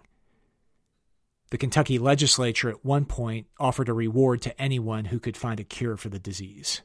The 1.52 1.58
Kentucky 1.58 2.00
legislature 2.00 2.70
at 2.70 2.86
one 2.86 3.04
point 3.04 3.48
offered 3.60 3.90
a 3.90 3.94
reward 3.94 4.42
to 4.44 4.62
anyone 4.62 5.06
who 5.06 5.20
could 5.20 5.36
find 5.36 5.60
a 5.60 5.66
cure 5.66 5.98
for 5.98 6.08
the 6.08 6.18
disease 6.18 6.82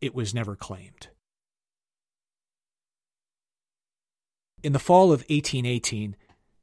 it 0.00 0.14
was 0.14 0.34
never 0.34 0.56
claimed. 0.56 1.08
In 4.62 4.72
the 4.72 4.78
fall 4.78 5.12
of 5.12 5.20
1818, 5.28 6.16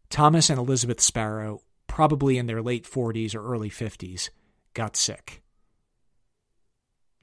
Thomas 0.10 0.50
and 0.50 0.60
Elizabeth 0.60 1.02
Sparrow, 1.02 1.62
probably 1.98 2.38
in 2.38 2.46
their 2.46 2.62
late 2.62 2.86
40s 2.86 3.34
or 3.34 3.44
early 3.44 3.72
50s, 3.72 4.30
got 4.76 4.96
sick. 4.96 5.42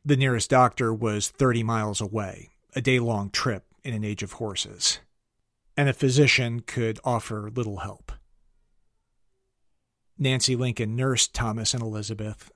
The 0.04 0.16
nearest 0.16 0.50
doctor 0.50 0.92
was 0.92 1.28
30 1.28 1.62
miles 1.62 2.00
away, 2.00 2.50
a 2.74 2.80
day 2.80 2.98
long 2.98 3.30
trip 3.30 3.66
in 3.84 3.94
an 3.94 4.02
age 4.02 4.24
of 4.24 4.32
horses, 4.32 4.98
and 5.76 5.88
a 5.88 5.92
physician 5.92 6.58
could 6.58 6.98
offer 7.04 7.52
little 7.54 7.76
help. 7.76 8.10
Nancy 10.18 10.56
Lincoln 10.56 10.96
nursed 10.96 11.32
Thomas 11.32 11.72
and 11.72 11.80
Elizabeth 11.80 12.50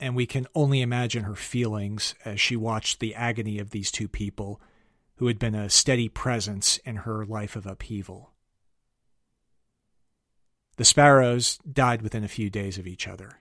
and 0.00 0.16
we 0.16 0.26
can 0.26 0.48
only 0.56 0.80
imagine 0.80 1.22
her 1.22 1.36
feelings 1.36 2.16
as 2.24 2.40
she 2.40 2.56
watched 2.56 2.98
the 2.98 3.14
agony 3.14 3.60
of 3.60 3.70
these 3.70 3.92
two 3.92 4.08
people 4.08 4.60
who 5.18 5.28
had 5.28 5.38
been 5.38 5.54
a 5.54 5.70
steady 5.70 6.08
presence 6.08 6.78
in 6.78 6.96
her 6.96 7.24
life 7.24 7.54
of 7.54 7.64
upheaval. 7.64 8.33
The 10.76 10.84
Sparrows 10.84 11.58
died 11.58 12.02
within 12.02 12.24
a 12.24 12.28
few 12.28 12.50
days 12.50 12.78
of 12.78 12.86
each 12.86 13.06
other. 13.06 13.40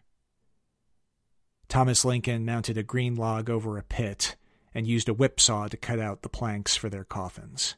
Thomas 1.68 2.06
Lincoln 2.06 2.46
mounted 2.46 2.78
a 2.78 2.84
green 2.84 3.16
log 3.16 3.50
over 3.50 3.78
a 3.78 3.84
pit 3.84 4.36
and 4.74 4.88
used 4.88 5.10
a 5.10 5.14
whipsaw 5.14 5.68
to 5.68 5.78
cut 5.78 6.00
out 6.00 6.22
the 6.22 6.30
planks 6.30 6.76
for 6.76 6.90
their 6.90 7.04
coffins. 7.04 7.76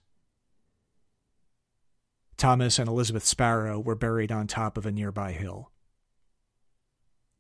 Thomas 2.37 2.79
and 2.79 2.89
Elizabeth 2.89 3.23
Sparrow 3.23 3.79
were 3.79 3.95
buried 3.95 4.31
on 4.31 4.47
top 4.47 4.77
of 4.77 4.85
a 4.85 4.91
nearby 4.91 5.31
hill. 5.31 5.71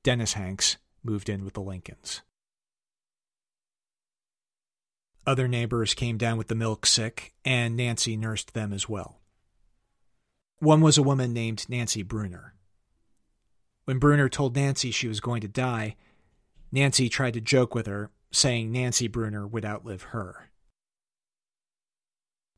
Dennis 0.03 0.33
Hanks 0.33 0.77
moved 1.03 1.27
in 1.27 1.43
with 1.43 1.53
the 1.53 1.61
Lincolns. 1.61 2.21
Other 5.27 5.47
neighbors 5.47 5.93
came 5.93 6.17
down 6.17 6.37
with 6.37 6.47
the 6.47 6.55
milk 6.55 6.85
sick, 6.85 7.33
and 7.43 7.75
Nancy 7.75 8.15
nursed 8.15 8.53
them 8.53 8.71
as 8.71 8.87
well. 8.87 9.19
One 10.59 10.81
was 10.81 10.97
a 10.97 11.03
woman 11.03 11.33
named 11.33 11.65
Nancy 11.67 12.01
Brooner. 12.01 12.53
When 13.85 13.99
Brooner 13.99 14.29
told 14.29 14.55
Nancy 14.55 14.91
she 14.91 15.07
was 15.07 15.19
going 15.19 15.41
to 15.41 15.47
die, 15.47 15.95
Nancy 16.71 17.09
tried 17.09 17.33
to 17.35 17.41
joke 17.41 17.75
with 17.75 17.85
her, 17.85 18.11
saying 18.31 18.71
Nancy 18.71 19.07
Brooner 19.07 19.45
would 19.45 19.65
outlive 19.65 20.03
her. 20.03 20.49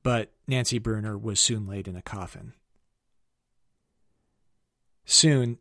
But 0.03 0.31
Nancy 0.47 0.79
Brooner 0.79 1.17
was 1.17 1.39
soon 1.39 1.67
laid 1.67 1.87
in 1.87 1.95
a 1.95 2.01
coffin. 2.01 2.53
Soon, 5.05 5.57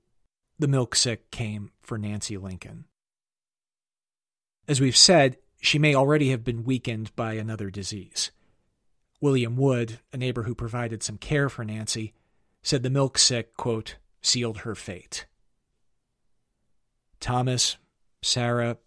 the 0.58 0.68
milk 0.68 0.94
sick 0.94 1.30
came 1.30 1.70
for 1.80 1.98
Nancy 1.98 2.36
Lincoln. 2.36 2.84
As 4.68 4.80
we've 4.80 4.96
said, 4.96 5.36
she 5.60 5.78
may 5.78 5.94
already 5.94 6.30
have 6.30 6.44
been 6.44 6.64
weakened 6.64 7.14
by 7.16 7.34
another 7.34 7.70
disease. 7.70 8.30
William 9.20 9.56
Wood, 9.56 10.00
a 10.12 10.16
neighbor 10.16 10.44
who 10.44 10.54
provided 10.54 11.02
some 11.02 11.18
care 11.18 11.48
for 11.48 11.64
Nancy, 11.64 12.12
said 12.66 12.82
the 12.82 12.90
milk 12.90 13.16
sick, 13.16 13.56
quote, 13.56 13.94
sealed 14.20 14.58
her 14.58 14.74
fate. 14.74 15.24
Thomas, 17.20 17.76
Sarah, 18.22 18.78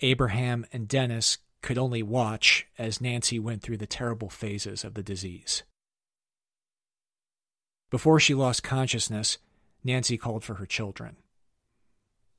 Abraham, 0.00 0.66
and 0.72 0.88
Dennis 0.88 1.38
could 1.62 1.78
only 1.78 2.02
watch 2.02 2.66
as 2.78 3.00
Nancy 3.00 3.38
went 3.38 3.62
through 3.62 3.76
the 3.76 3.86
terrible 3.86 4.28
phases 4.28 4.82
of 4.82 4.94
the 4.94 5.04
disease. 5.04 5.62
Before 7.90 8.18
she 8.18 8.34
lost 8.34 8.64
consciousness, 8.64 9.38
Nancy 9.84 10.16
called 10.16 10.42
for 10.42 10.54
her 10.54 10.66
children. 10.66 11.14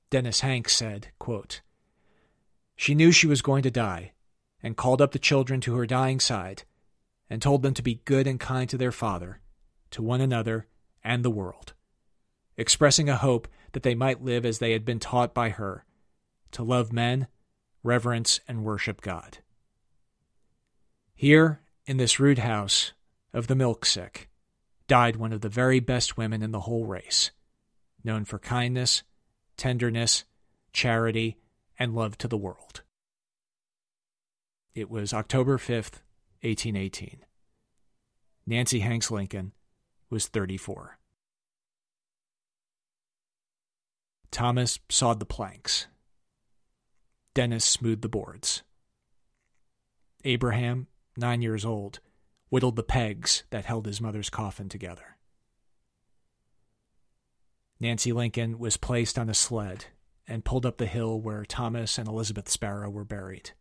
Dennis 0.10 0.42
Hanks 0.42 0.76
said, 0.76 1.08
quote, 1.18 1.62
She 2.76 2.94
knew 2.94 3.14
she 3.14 3.26
was 3.26 3.42
going 3.42 3.64
to 3.64 3.72
die, 3.72 4.12
and 4.62 4.76
called 4.76 5.02
up 5.02 5.14
the 5.14 5.18
children 5.18 5.62
to 5.62 5.76
her 5.76 5.86
dying 5.86 6.20
side, 6.20 6.64
and 7.30 7.42
told 7.42 7.62
them 7.62 7.74
to 7.76 7.82
be 7.82 8.02
good 8.04 8.28
and 8.28 8.38
kind 8.38 8.70
to 8.70 8.78
their 8.78 8.92
father, 8.92 9.40
to 9.92 10.02
one 10.02 10.20
another, 10.20 10.68
and 11.04 11.24
the 11.24 11.30
world, 11.30 11.74
expressing 12.58 13.10
a 13.10 13.18
hope 13.18 13.48
that 13.72 13.84
they 13.84 13.96
might 13.96 14.24
live 14.24 14.46
as 14.46 14.60
they 14.60 14.72
had 14.72 14.86
been 14.86 15.00
taught 15.00 15.34
by 15.34 15.50
her, 15.50 15.86
to 16.52 16.64
love 16.64 16.92
men, 16.92 17.28
reverence, 17.84 18.40
and 18.48 18.64
worship 18.64 19.02
God. 19.02 19.40
Here, 21.14 21.62
in 21.86 21.98
this 21.98 22.20
rude 22.20 22.40
house 22.40 22.94
of 23.34 23.48
the 23.48 23.56
milk 23.56 23.86
sick, 23.86 24.30
died 24.88 25.16
one 25.16 25.34
of 25.34 25.42
the 25.42 25.50
very 25.50 25.80
best 25.80 26.18
women 26.18 26.42
in 26.42 26.52
the 26.52 26.62
whole 26.62 26.86
race 26.86 27.32
known 28.04 28.26
for 28.26 28.40
kindness, 28.40 29.04
tenderness, 29.58 30.26
charity, 30.74 31.38
and 31.78 31.94
love 31.94 32.18
to 32.18 32.28
the 32.28 32.38
world. 32.38 32.82
It 34.74 34.90
was 34.90 35.14
October 35.14 35.58
5th, 35.58 36.02
1818. 36.42 37.26
Nancy 38.46 38.80
Hanks 38.80 39.12
Lincoln 39.12 39.52
was 40.10 40.28
34. 40.28 40.98
Thomas 44.32 44.80
sawed 44.89 45.19
the 45.19 45.26
planks. 45.26 45.88
Dennis 47.34 47.65
smoothed 47.65 48.02
the 48.02 48.10
boards. 48.10 48.63
Abraham, 50.24 50.88
nine 51.17 51.41
years 51.41 51.65
old, 51.65 52.00
whittled 52.50 52.76
the 52.76 52.84
pegs 52.84 53.43
that 53.50 53.65
held 53.65 53.86
his 53.86 54.02
mother's 54.02 54.30
coffin 54.30 54.69
together. 54.69 55.17
Nancy 57.80 58.12
Lincoln 58.12 58.60
was 58.60 58.78
placed 58.78 59.17
on 59.17 59.30
a 59.30 59.34
sled 59.34 59.86
and 60.28 60.45
pulled 60.45 60.65
up 60.65 60.78
the 60.78 60.86
hill 60.86 61.19
where 61.19 61.45
Thomas 61.45 61.98
and 61.98 62.08
Elizabeth 62.08 62.50
Sparrow 62.50 62.89
were 62.89 63.06
buried. 63.06 63.52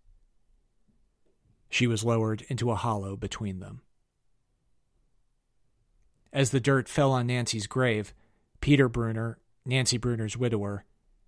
She 1.70 1.86
was 1.86 2.04
lowered 2.04 2.42
into 2.48 2.70
a 2.70 2.76
hollow 2.76 3.16
between 3.16 3.60
them. 3.60 3.82
As 6.32 6.50
the 6.50 6.60
dirt 6.60 6.88
fell 6.88 7.12
on 7.12 7.26
Nancy's 7.26 7.66
grave, 7.66 8.12
Peter 8.60 8.88
Brooner, 8.88 9.38
Nancy 9.64 9.96
Brooner's 9.96 10.36
widower, 10.36 10.84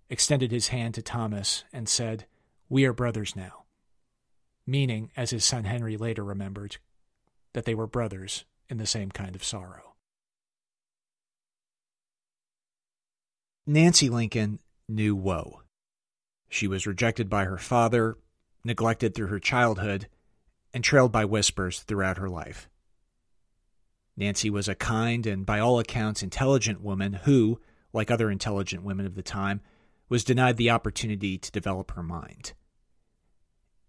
extended 0.09 0.51
his 0.51 0.67
hand 0.67 0.93
to 0.95 1.01
Thomas 1.01 1.63
and 1.73 1.89
said, 1.89 2.25
We 2.69 2.85
are 2.85 2.93
brothers 2.93 3.35
now. 3.35 3.63
Meaning, 4.67 5.11
as 5.17 5.31
his 5.31 5.43
son 5.43 5.63
Henry 5.63 5.97
later 5.97 6.23
remembered, 6.23 6.77
that 7.53 7.65
they 7.65 7.75
were 7.75 7.87
brothers 7.87 8.45
in 8.69 8.77
the 8.77 8.85
same 8.85 9.09
kind 9.09 9.35
of 9.35 9.43
sorrow. 9.43 9.95
Nancy 13.65 14.09
Lincoln 14.09 14.59
knew 14.87 15.15
woe. 15.15 15.61
She 16.49 16.67
was 16.67 16.87
rejected 16.87 17.29
by 17.29 17.45
her 17.45 17.57
father, 17.57 18.17
neglected 18.63 19.15
through 19.15 19.27
her 19.27 19.39
childhood, 19.39 20.07
and 20.73 20.83
trailed 20.83 21.11
by 21.11 21.25
whispers 21.25 21.81
throughout 21.81 22.17
her 22.17 22.29
life. 22.29 22.69
Nancy 24.21 24.51
was 24.51 24.67
a 24.67 24.75
kind 24.75 25.25
and, 25.25 25.47
by 25.47 25.59
all 25.59 25.79
accounts, 25.79 26.21
intelligent 26.21 26.79
woman 26.79 27.13
who, 27.23 27.59
like 27.91 28.11
other 28.11 28.29
intelligent 28.29 28.83
women 28.83 29.07
of 29.07 29.15
the 29.15 29.23
time, 29.23 29.61
was 30.09 30.23
denied 30.23 30.57
the 30.57 30.69
opportunity 30.69 31.39
to 31.39 31.51
develop 31.51 31.89
her 31.91 32.03
mind. 32.03 32.53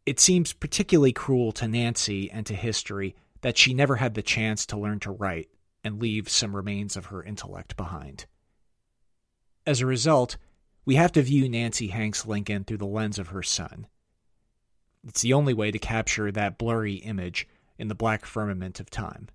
It 0.06 0.18
seems 0.18 0.54
particularly 0.54 1.12
cruel 1.12 1.52
to 1.52 1.68
Nancy 1.68 2.30
and 2.30 2.46
to 2.46 2.54
history 2.54 3.14
that 3.42 3.58
she 3.58 3.74
never 3.74 3.96
had 3.96 4.14
the 4.14 4.22
chance 4.22 4.64
to 4.66 4.78
learn 4.78 5.00
to 5.00 5.10
write 5.10 5.50
and 5.84 6.00
leave 6.00 6.30
some 6.30 6.56
remains 6.56 6.96
of 6.96 7.06
her 7.06 7.22
intellect 7.22 7.76
behind. 7.76 8.24
As 9.66 9.82
a 9.82 9.86
result, 9.86 10.38
we 10.86 10.94
have 10.94 11.12
to 11.12 11.22
view 11.22 11.46
Nancy 11.46 11.88
Hanks 11.88 12.24
Lincoln 12.24 12.64
through 12.64 12.78
the 12.78 12.86
lens 12.86 13.18
of 13.18 13.28
her 13.28 13.42
son. 13.42 13.86
It's 15.06 15.20
the 15.20 15.34
only 15.34 15.52
way 15.52 15.70
to 15.70 15.78
capture 15.78 16.32
that 16.32 16.56
blurry 16.56 16.94
image 16.94 17.46
in 17.76 17.88
the 17.88 17.94
black 17.94 18.24
firmament 18.24 18.80
of 18.80 18.88
time. 18.88 19.28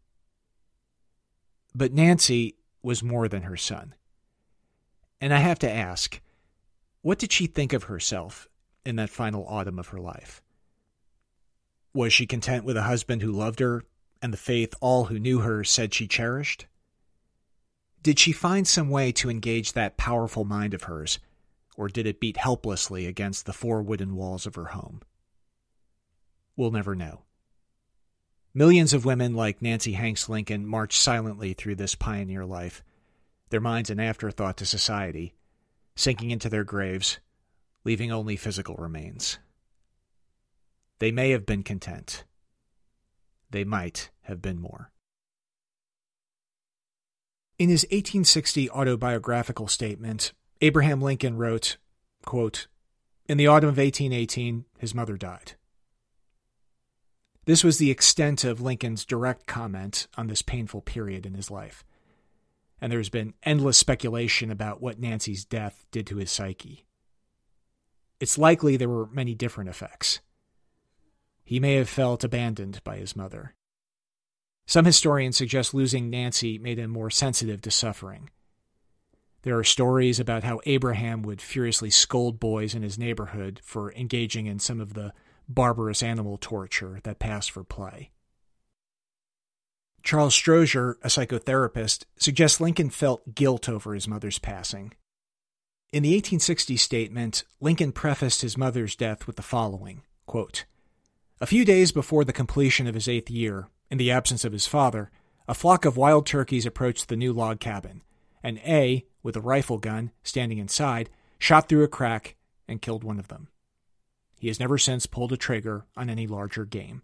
But 1.75 1.93
Nancy 1.93 2.55
was 2.81 3.03
more 3.03 3.27
than 3.27 3.43
her 3.43 3.57
son. 3.57 3.95
And 5.19 5.33
I 5.33 5.39
have 5.39 5.59
to 5.59 5.71
ask, 5.71 6.21
what 7.01 7.19
did 7.19 7.31
she 7.31 7.47
think 7.47 7.73
of 7.73 7.83
herself 7.83 8.47
in 8.85 8.95
that 8.97 9.09
final 9.09 9.45
autumn 9.47 9.79
of 9.79 9.89
her 9.89 9.99
life? 9.99 10.41
Was 11.93 12.13
she 12.13 12.25
content 12.25 12.63
with 12.63 12.77
a 12.77 12.83
husband 12.83 13.21
who 13.21 13.31
loved 13.31 13.59
her 13.59 13.83
and 14.21 14.31
the 14.31 14.37
faith 14.37 14.73
all 14.81 15.05
who 15.05 15.19
knew 15.19 15.39
her 15.39 15.63
said 15.63 15.93
she 15.93 16.07
cherished? 16.07 16.67
Did 18.03 18.19
she 18.19 18.31
find 18.31 18.67
some 18.67 18.89
way 18.89 19.11
to 19.13 19.29
engage 19.29 19.73
that 19.73 19.97
powerful 19.97 20.45
mind 20.45 20.73
of 20.73 20.83
hers, 20.83 21.19
or 21.75 21.87
did 21.87 22.05
it 22.05 22.19
beat 22.19 22.37
helplessly 22.37 23.05
against 23.05 23.45
the 23.45 23.53
four 23.53 23.81
wooden 23.81 24.15
walls 24.15 24.45
of 24.45 24.55
her 24.55 24.65
home? 24.65 25.01
We'll 26.55 26.71
never 26.71 26.95
know. 26.95 27.23
Millions 28.57 28.91
of 28.91 29.05
women 29.05 29.35
like 29.35 29.61
Nancy 29.61 29.93
Hanks 29.93 30.27
Lincoln 30.27 30.65
marched 30.65 30.99
silently 30.99 31.53
through 31.53 31.75
this 31.75 31.93
pioneer 31.93 32.43
life, 32.43 32.83
their 33.51 33.61
minds 33.61 33.91
an 33.91 33.99
afterthought 33.99 34.57
to 34.57 34.65
society, 34.65 35.35
sinking 35.95 36.31
into 36.31 36.49
their 36.49 36.63
graves, 36.63 37.19
leaving 37.83 38.11
only 38.11 38.35
physical 38.35 38.73
remains. 38.77 39.37
They 40.97 41.11
may 41.11 41.29
have 41.29 41.45
been 41.45 41.61
content. 41.61 42.23
They 43.51 43.63
might 43.63 44.09
have 44.21 44.41
been 44.41 44.59
more. 44.59 44.89
In 47.59 47.69
his 47.69 47.83
1860 47.83 48.71
autobiographical 48.71 49.67
statement, 49.67 50.33
Abraham 50.61 50.99
Lincoln 50.99 51.37
wrote, 51.37 51.77
quote, 52.25 52.65
In 53.29 53.37
the 53.37 53.45
autumn 53.45 53.69
of 53.69 53.77
1818, 53.77 54.65
his 54.79 54.95
mother 54.95 55.15
died. 55.15 55.53
This 57.47 57.63
was 57.63 57.77
the 57.77 57.91
extent 57.91 58.43
of 58.43 58.59
Lincoln's 58.59 59.05
direct 59.05 59.47
comment 59.47 60.07
on 60.17 60.27
this 60.27 60.41
painful 60.41 60.81
period 60.81 61.25
in 61.25 61.33
his 61.33 61.49
life. 61.49 61.85
And 62.81 62.91
there's 62.91 63.07
been 63.07 63.35
endless 63.41 63.77
speculation 63.77 64.51
about 64.51 64.81
what 64.81 64.99
Nancy's 64.99 65.45
death 65.45 65.85
did 65.89 66.05
to 66.07 66.17
his 66.17 66.29
psyche. 66.29 66.85
It's 68.19 68.37
likely 68.37 68.75
there 68.75 68.89
were 68.89 69.07
many 69.07 69.33
different 69.33 69.69
effects. 69.69 70.19
He 71.45 71.57
may 71.61 71.75
have 71.75 71.87
felt 71.87 72.25
abandoned 72.25 72.83
by 72.83 72.97
his 72.97 73.15
mother. 73.15 73.55
Some 74.65 74.83
historians 74.83 75.37
suggest 75.37 75.73
losing 75.73 76.09
Nancy 76.09 76.57
made 76.59 76.77
him 76.77 76.91
more 76.91 77.09
sensitive 77.09 77.61
to 77.61 77.71
suffering. 77.71 78.29
There 79.43 79.57
are 79.57 79.63
stories 79.63 80.19
about 80.19 80.43
how 80.43 80.59
Abraham 80.65 81.21
would 81.21 81.41
furiously 81.41 81.91
scold 81.91 82.41
boys 82.41 82.75
in 82.75 82.81
his 82.81 82.99
neighborhood 82.99 83.61
for 83.63 83.93
engaging 83.93 84.47
in 84.47 84.59
some 84.59 84.81
of 84.81 84.95
the 84.95 85.13
barbarous 85.47 86.03
animal 86.03 86.37
torture 86.37 86.99
that 87.03 87.19
passed 87.19 87.51
for 87.51 87.63
play. 87.63 88.11
Charles 90.03 90.33
Strozier, 90.33 90.95
a 91.03 91.07
psychotherapist, 91.07 92.05
suggests 92.17 92.61
Lincoln 92.61 92.89
felt 92.89 93.35
guilt 93.35 93.67
over 93.67 93.93
his 93.93 94.07
mother's 94.07 94.39
passing. 94.39 94.93
In 95.91 96.03
the 96.03 96.09
1860 96.09 96.77
statement, 96.77 97.43
Lincoln 97.59 97.91
prefaced 97.91 98.41
his 98.41 98.57
mother's 98.57 98.95
death 98.95 99.27
with 99.27 99.35
the 99.35 99.41
following 99.41 100.03
quote, 100.25 100.65
A 101.41 101.45
few 101.45 101.65
days 101.65 101.91
before 101.91 102.23
the 102.23 102.33
completion 102.33 102.87
of 102.87 102.95
his 102.95 103.07
eighth 103.07 103.29
year, 103.29 103.67
in 103.89 103.97
the 103.97 104.11
absence 104.11 104.43
of 104.45 104.53
his 104.53 104.67
father, 104.67 105.11
a 105.47 105.53
flock 105.53 105.85
of 105.85 105.95
wild 105.97 106.25
turkeys 106.25 106.65
approached 106.65 107.07
the 107.07 107.15
new 107.15 107.31
log 107.31 107.59
cabin, 107.59 108.01
and 108.43 108.59
A, 108.59 109.05
with 109.23 109.35
a 109.35 109.41
rifle 109.41 109.77
gun, 109.77 110.11
standing 110.23 110.57
inside, 110.57 111.09
shot 111.39 111.69
through 111.69 111.83
a 111.83 111.87
crack 111.87 112.35
and 112.67 112.81
killed 112.81 113.03
one 113.03 113.19
of 113.19 113.29
them. 113.29 113.47
He 114.39 114.47
has 114.47 114.59
never 114.59 114.77
since 114.77 115.05
pulled 115.05 115.31
a 115.31 115.37
trigger 115.37 115.85
on 115.95 116.09
any 116.09 116.27
larger 116.27 116.65
game. 116.65 117.01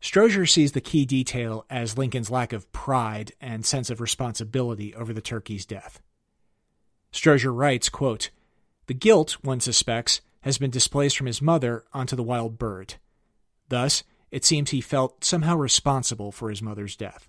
Strozier 0.00 0.50
sees 0.50 0.72
the 0.72 0.80
key 0.80 1.04
detail 1.04 1.64
as 1.70 1.96
Lincoln's 1.96 2.30
lack 2.30 2.52
of 2.52 2.70
pride 2.72 3.32
and 3.40 3.64
sense 3.64 3.88
of 3.88 4.00
responsibility 4.00 4.94
over 4.94 5.12
the 5.12 5.20
turkey's 5.20 5.64
death. 5.64 6.02
Strozier 7.12 7.54
writes, 7.54 7.88
quote, 7.88 8.30
The 8.86 8.94
guilt, 8.94 9.36
one 9.42 9.60
suspects, 9.60 10.20
has 10.40 10.58
been 10.58 10.70
displaced 10.70 11.16
from 11.16 11.26
his 11.26 11.40
mother 11.40 11.84
onto 11.92 12.16
the 12.16 12.22
wild 12.22 12.58
bird. 12.58 12.94
Thus, 13.68 14.02
it 14.32 14.44
seems 14.44 14.70
he 14.70 14.80
felt 14.80 15.24
somehow 15.24 15.56
responsible 15.56 16.32
for 16.32 16.50
his 16.50 16.62
mother's 16.62 16.96
death. 16.96 17.28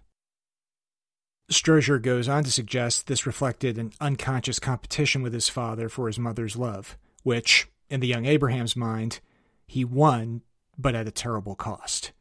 Strozier 1.51 2.01
goes 2.01 2.27
on 2.27 2.43
to 2.43 2.51
suggest 2.51 3.05
this 3.05 3.27
reflected 3.27 3.77
an 3.77 3.91
unconscious 4.01 4.57
competition 4.57 5.21
with 5.21 5.33
his 5.33 5.49
father 5.49 5.89
for 5.89 6.07
his 6.07 6.17
mother's 6.17 6.55
love, 6.55 6.97
which, 7.21 7.67
in 7.93 7.99
the 7.99 8.07
young 8.07 8.25
Abraham's 8.25 8.75
mind, 8.75 9.19
he 9.67 9.85
won, 9.85 10.41
but 10.79 10.95
at 10.95 11.07
a 11.07 11.11
terrible 11.11 11.55
cost. 11.55 12.11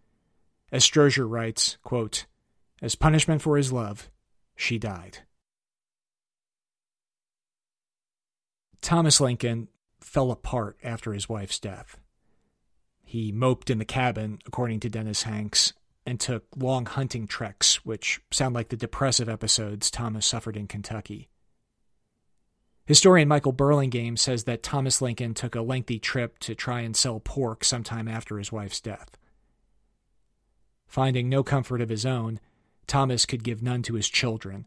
As 0.70 0.84
Strozier 0.84 1.26
writes, 1.26 1.78
quote, 1.82 2.26
As 2.82 2.94
punishment 2.94 3.40
for 3.40 3.56
his 3.56 3.72
love, 3.72 4.10
she 4.54 4.78
died. 4.78 5.20
Thomas 8.82 9.18
Lincoln 9.18 9.68
fell 9.98 10.30
apart 10.30 10.76
after 10.84 11.14
his 11.14 11.30
wife's 11.30 11.58
death. 11.58 11.98
He 13.02 13.32
moped 13.32 13.70
in 13.70 13.78
the 13.78 13.86
cabin, 13.86 14.40
according 14.46 14.80
to 14.80 14.90
Dennis 14.90 15.22
Hanks, 15.22 15.72
and 16.04 16.20
took 16.20 16.44
long 16.54 16.84
hunting 16.84 17.26
treks, 17.26 17.82
which 17.82 18.20
sound 18.30 18.54
like 18.54 18.68
the 18.68 18.76
depressive 18.76 19.28
episodes 19.30 19.90
Thomas 19.90 20.26
suffered 20.26 20.58
in 20.58 20.66
Kentucky. 20.66 21.30
Historian 22.84 23.28
Michael 23.28 23.52
Burlingame 23.52 24.16
says 24.16 24.44
that 24.44 24.62
Thomas 24.62 25.00
Lincoln 25.00 25.34
took 25.34 25.54
a 25.54 25.62
lengthy 25.62 25.98
trip 25.98 26.38
to 26.40 26.54
try 26.54 26.80
and 26.80 26.96
sell 26.96 27.20
pork 27.20 27.64
sometime 27.64 28.08
after 28.08 28.38
his 28.38 28.50
wife's 28.50 28.80
death. 28.80 29.16
Finding 30.88 31.28
no 31.28 31.42
comfort 31.42 31.80
of 31.80 31.88
his 31.88 32.04
own, 32.04 32.40
Thomas 32.86 33.24
could 33.24 33.44
give 33.44 33.62
none 33.62 33.82
to 33.82 33.94
his 33.94 34.08
children, 34.08 34.66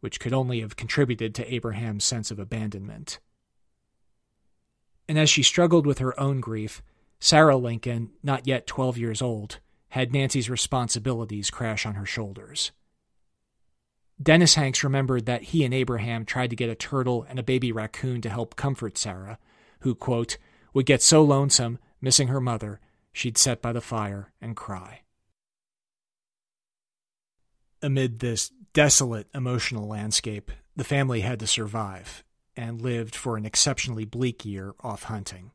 which 0.00 0.18
could 0.20 0.32
only 0.32 0.60
have 0.60 0.76
contributed 0.76 1.34
to 1.34 1.54
Abraham's 1.54 2.04
sense 2.04 2.30
of 2.30 2.38
abandonment. 2.38 3.20
And 5.08 5.18
as 5.18 5.30
she 5.30 5.42
struggled 5.42 5.86
with 5.86 5.98
her 5.98 6.18
own 6.18 6.40
grief, 6.40 6.82
Sarah 7.20 7.56
Lincoln, 7.56 8.10
not 8.22 8.46
yet 8.46 8.66
12 8.66 8.98
years 8.98 9.22
old, 9.22 9.60
had 9.90 10.12
Nancy's 10.12 10.50
responsibilities 10.50 11.50
crash 11.50 11.86
on 11.86 11.94
her 11.94 12.04
shoulders. 12.04 12.72
Dennis 14.22 14.54
Hanks 14.54 14.84
remembered 14.84 15.26
that 15.26 15.42
he 15.44 15.64
and 15.64 15.74
Abraham 15.74 16.24
tried 16.24 16.50
to 16.50 16.56
get 16.56 16.70
a 16.70 16.74
turtle 16.74 17.26
and 17.28 17.38
a 17.38 17.42
baby 17.42 17.72
raccoon 17.72 18.20
to 18.22 18.30
help 18.30 18.56
comfort 18.56 18.96
Sarah, 18.96 19.38
who, 19.80 19.94
quote, 19.94 20.38
would 20.72 20.86
get 20.86 21.02
so 21.02 21.22
lonesome, 21.22 21.78
missing 22.00 22.28
her 22.28 22.40
mother, 22.40 22.80
she'd 23.12 23.38
sit 23.38 23.60
by 23.60 23.72
the 23.72 23.80
fire 23.80 24.32
and 24.40 24.56
cry. 24.56 25.00
Amid 27.82 28.20
this 28.20 28.50
desolate 28.72 29.28
emotional 29.34 29.86
landscape, 29.86 30.50
the 30.76 30.84
family 30.84 31.20
had 31.20 31.38
to 31.40 31.46
survive 31.46 32.24
and 32.56 32.80
lived 32.80 33.14
for 33.14 33.36
an 33.36 33.44
exceptionally 33.44 34.04
bleak 34.04 34.44
year 34.44 34.74
off 34.80 35.04
hunting. 35.04 35.50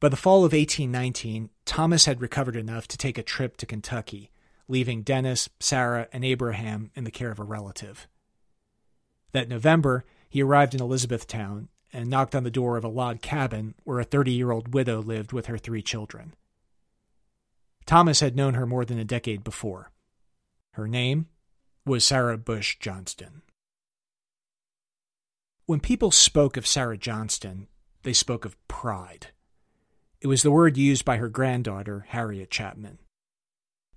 By 0.00 0.08
the 0.08 0.16
fall 0.16 0.38
of 0.38 0.52
1819, 0.52 1.50
Thomas 1.64 2.04
had 2.04 2.20
recovered 2.20 2.56
enough 2.56 2.86
to 2.88 2.96
take 2.96 3.18
a 3.18 3.22
trip 3.22 3.56
to 3.58 3.66
Kentucky 3.66 4.30
leaving 4.68 5.02
Dennis, 5.02 5.48
Sarah, 5.60 6.08
and 6.12 6.24
Abraham 6.24 6.90
in 6.94 7.04
the 7.04 7.10
care 7.10 7.30
of 7.30 7.38
a 7.38 7.44
relative. 7.44 8.06
That 9.32 9.48
November, 9.48 10.04
he 10.28 10.42
arrived 10.42 10.74
in 10.74 10.80
Elizabethtown 10.80 11.68
and 11.92 12.10
knocked 12.10 12.34
on 12.34 12.44
the 12.44 12.50
door 12.50 12.76
of 12.76 12.84
a 12.84 12.88
log 12.88 13.20
cabin 13.22 13.74
where 13.84 14.00
a 14.00 14.04
30 14.04 14.32
year 14.32 14.50
old 14.50 14.74
widow 14.74 15.00
lived 15.00 15.32
with 15.32 15.46
her 15.46 15.58
three 15.58 15.82
children. 15.82 16.34
Thomas 17.86 18.20
had 18.20 18.36
known 18.36 18.54
her 18.54 18.66
more 18.66 18.84
than 18.84 18.98
a 18.98 19.04
decade 19.04 19.44
before. 19.44 19.92
Her 20.72 20.88
name 20.88 21.26
was 21.86 22.04
Sarah 22.04 22.38
Bush 22.38 22.78
Johnston. 22.80 23.42
When 25.66 25.80
people 25.80 26.10
spoke 26.10 26.56
of 26.56 26.66
Sarah 26.66 26.98
Johnston, 26.98 27.68
they 28.02 28.12
spoke 28.12 28.44
of 28.44 28.56
pride. 28.68 29.28
It 30.20 30.26
was 30.26 30.42
the 30.42 30.50
word 30.50 30.76
used 30.76 31.04
by 31.04 31.18
her 31.18 31.28
granddaughter, 31.28 32.06
Harriet 32.08 32.50
Chapman. 32.50 32.98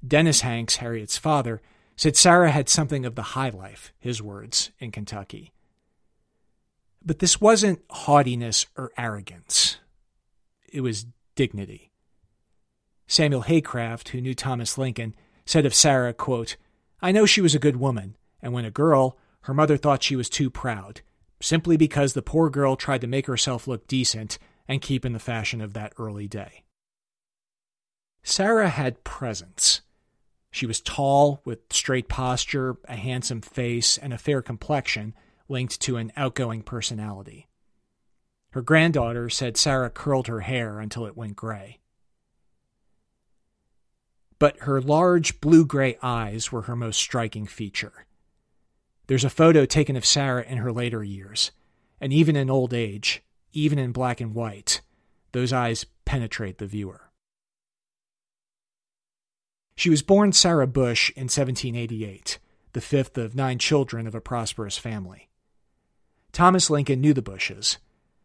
Dennis 0.06 0.42
Hanks, 0.42 0.78
Harriet's 0.78 1.18
father, 1.18 1.62
said 1.96 2.16
Sarah 2.16 2.52
had 2.52 2.70
something 2.70 3.06
of 3.06 3.16
the 3.16 3.22
high 3.34 3.50
life, 3.50 3.92
his 4.00 4.22
words, 4.22 4.72
in 4.80 4.92
Kentucky. 4.92 5.52
But 7.04 7.20
this 7.20 7.42
wasn't 7.42 7.82
haughtiness 7.90 8.66
or 8.76 8.92
arrogance, 8.98 9.78
it 10.72 10.82
was 10.82 11.06
dignity. 11.36 11.92
Samuel 13.08 13.44
Haycraft, 13.44 14.10
who 14.10 14.22
knew 14.22 14.34
Thomas 14.34 14.78
Lincoln, 14.78 15.16
said 15.46 15.66
of 15.66 15.74
Sarah, 15.74 16.14
quote, 16.14 16.58
I 17.02 17.12
know 17.12 17.26
she 17.26 17.42
was 17.42 17.56
a 17.56 17.60
good 17.60 17.78
woman, 17.78 18.18
and 18.42 18.52
when 18.54 18.66
a 18.66 18.72
girl, 18.72 19.18
her 19.42 19.54
mother 19.54 19.78
thought 19.78 20.04
she 20.04 20.16
was 20.16 20.30
too 20.30 20.50
proud, 20.50 21.02
simply 21.40 21.78
because 21.78 22.14
the 22.14 22.22
poor 22.22 22.50
girl 22.50 22.76
tried 22.76 23.02
to 23.02 23.08
make 23.08 23.28
herself 23.28 23.68
look 23.68 23.88
decent 23.88 24.38
and 24.68 24.82
keep 24.82 25.06
in 25.06 25.14
the 25.14 25.20
fashion 25.20 25.62
of 25.62 25.74
that 25.74 25.94
early 25.98 26.28
day. 26.28 26.64
Sarah 28.24 28.70
had 28.70 29.06
presence. 29.06 29.82
She 30.52 30.66
was 30.66 30.82
tall, 30.82 31.42
with 31.46 31.60
straight 31.72 32.08
posture, 32.08 32.78
a 32.86 32.96
handsome 32.96 33.42
face, 33.42 33.98
and 33.98 34.14
a 34.14 34.18
fair 34.18 34.42
complexion 34.42 35.14
linked 35.50 35.80
to 35.82 35.98
an 35.98 36.12
outgoing 36.16 36.64
personality. 36.64 37.48
Her 38.52 38.62
granddaughter 38.62 39.30
said 39.30 39.58
Sarah 39.58 39.90
curled 39.90 40.28
her 40.28 40.42
hair 40.42 40.80
until 40.80 41.06
it 41.06 41.18
went 41.18 41.36
gray. 41.36 41.80
But 44.40 44.58
her 44.62 44.82
large 44.82 45.42
blue 45.42 45.66
gray 45.66 45.98
eyes 46.02 46.52
were 46.52 46.64
her 46.64 46.76
most 46.76 46.98
striking 46.98 47.46
feature. 47.48 48.06
There's 49.08 49.24
a 49.24 49.30
photo 49.30 49.66
taken 49.66 49.96
of 49.96 50.06
Sarah 50.06 50.44
in 50.44 50.58
her 50.58 50.72
later 50.72 51.04
years, 51.04 51.52
and 52.00 52.14
even 52.14 52.36
in 52.36 52.50
old 52.50 52.74
age, 52.74 53.24
even 53.54 53.80
in 53.80 53.92
black 53.92 54.22
and 54.22 54.36
white, 54.36 54.82
those 55.32 55.54
eyes 55.54 55.86
penetrate 56.06 56.58
the 56.58 56.68
viewer. 56.68 57.07
She 59.78 59.92
was 59.92 60.02
born 60.02 60.34
Sarah 60.34 60.66
Bush 60.66 61.12
in 61.12 61.26
1788, 61.26 62.40
the 62.74 62.82
fifth 62.82 63.16
of 63.16 63.36
nine 63.36 63.60
children 63.60 64.08
of 64.08 64.16
a 64.16 64.20
prosperous 64.20 64.76
family. 64.76 65.30
Thomas 66.32 66.72
Lincoln 66.72 67.00
knew 67.00 67.14
the 67.14 67.22
Bushes. 67.22 67.78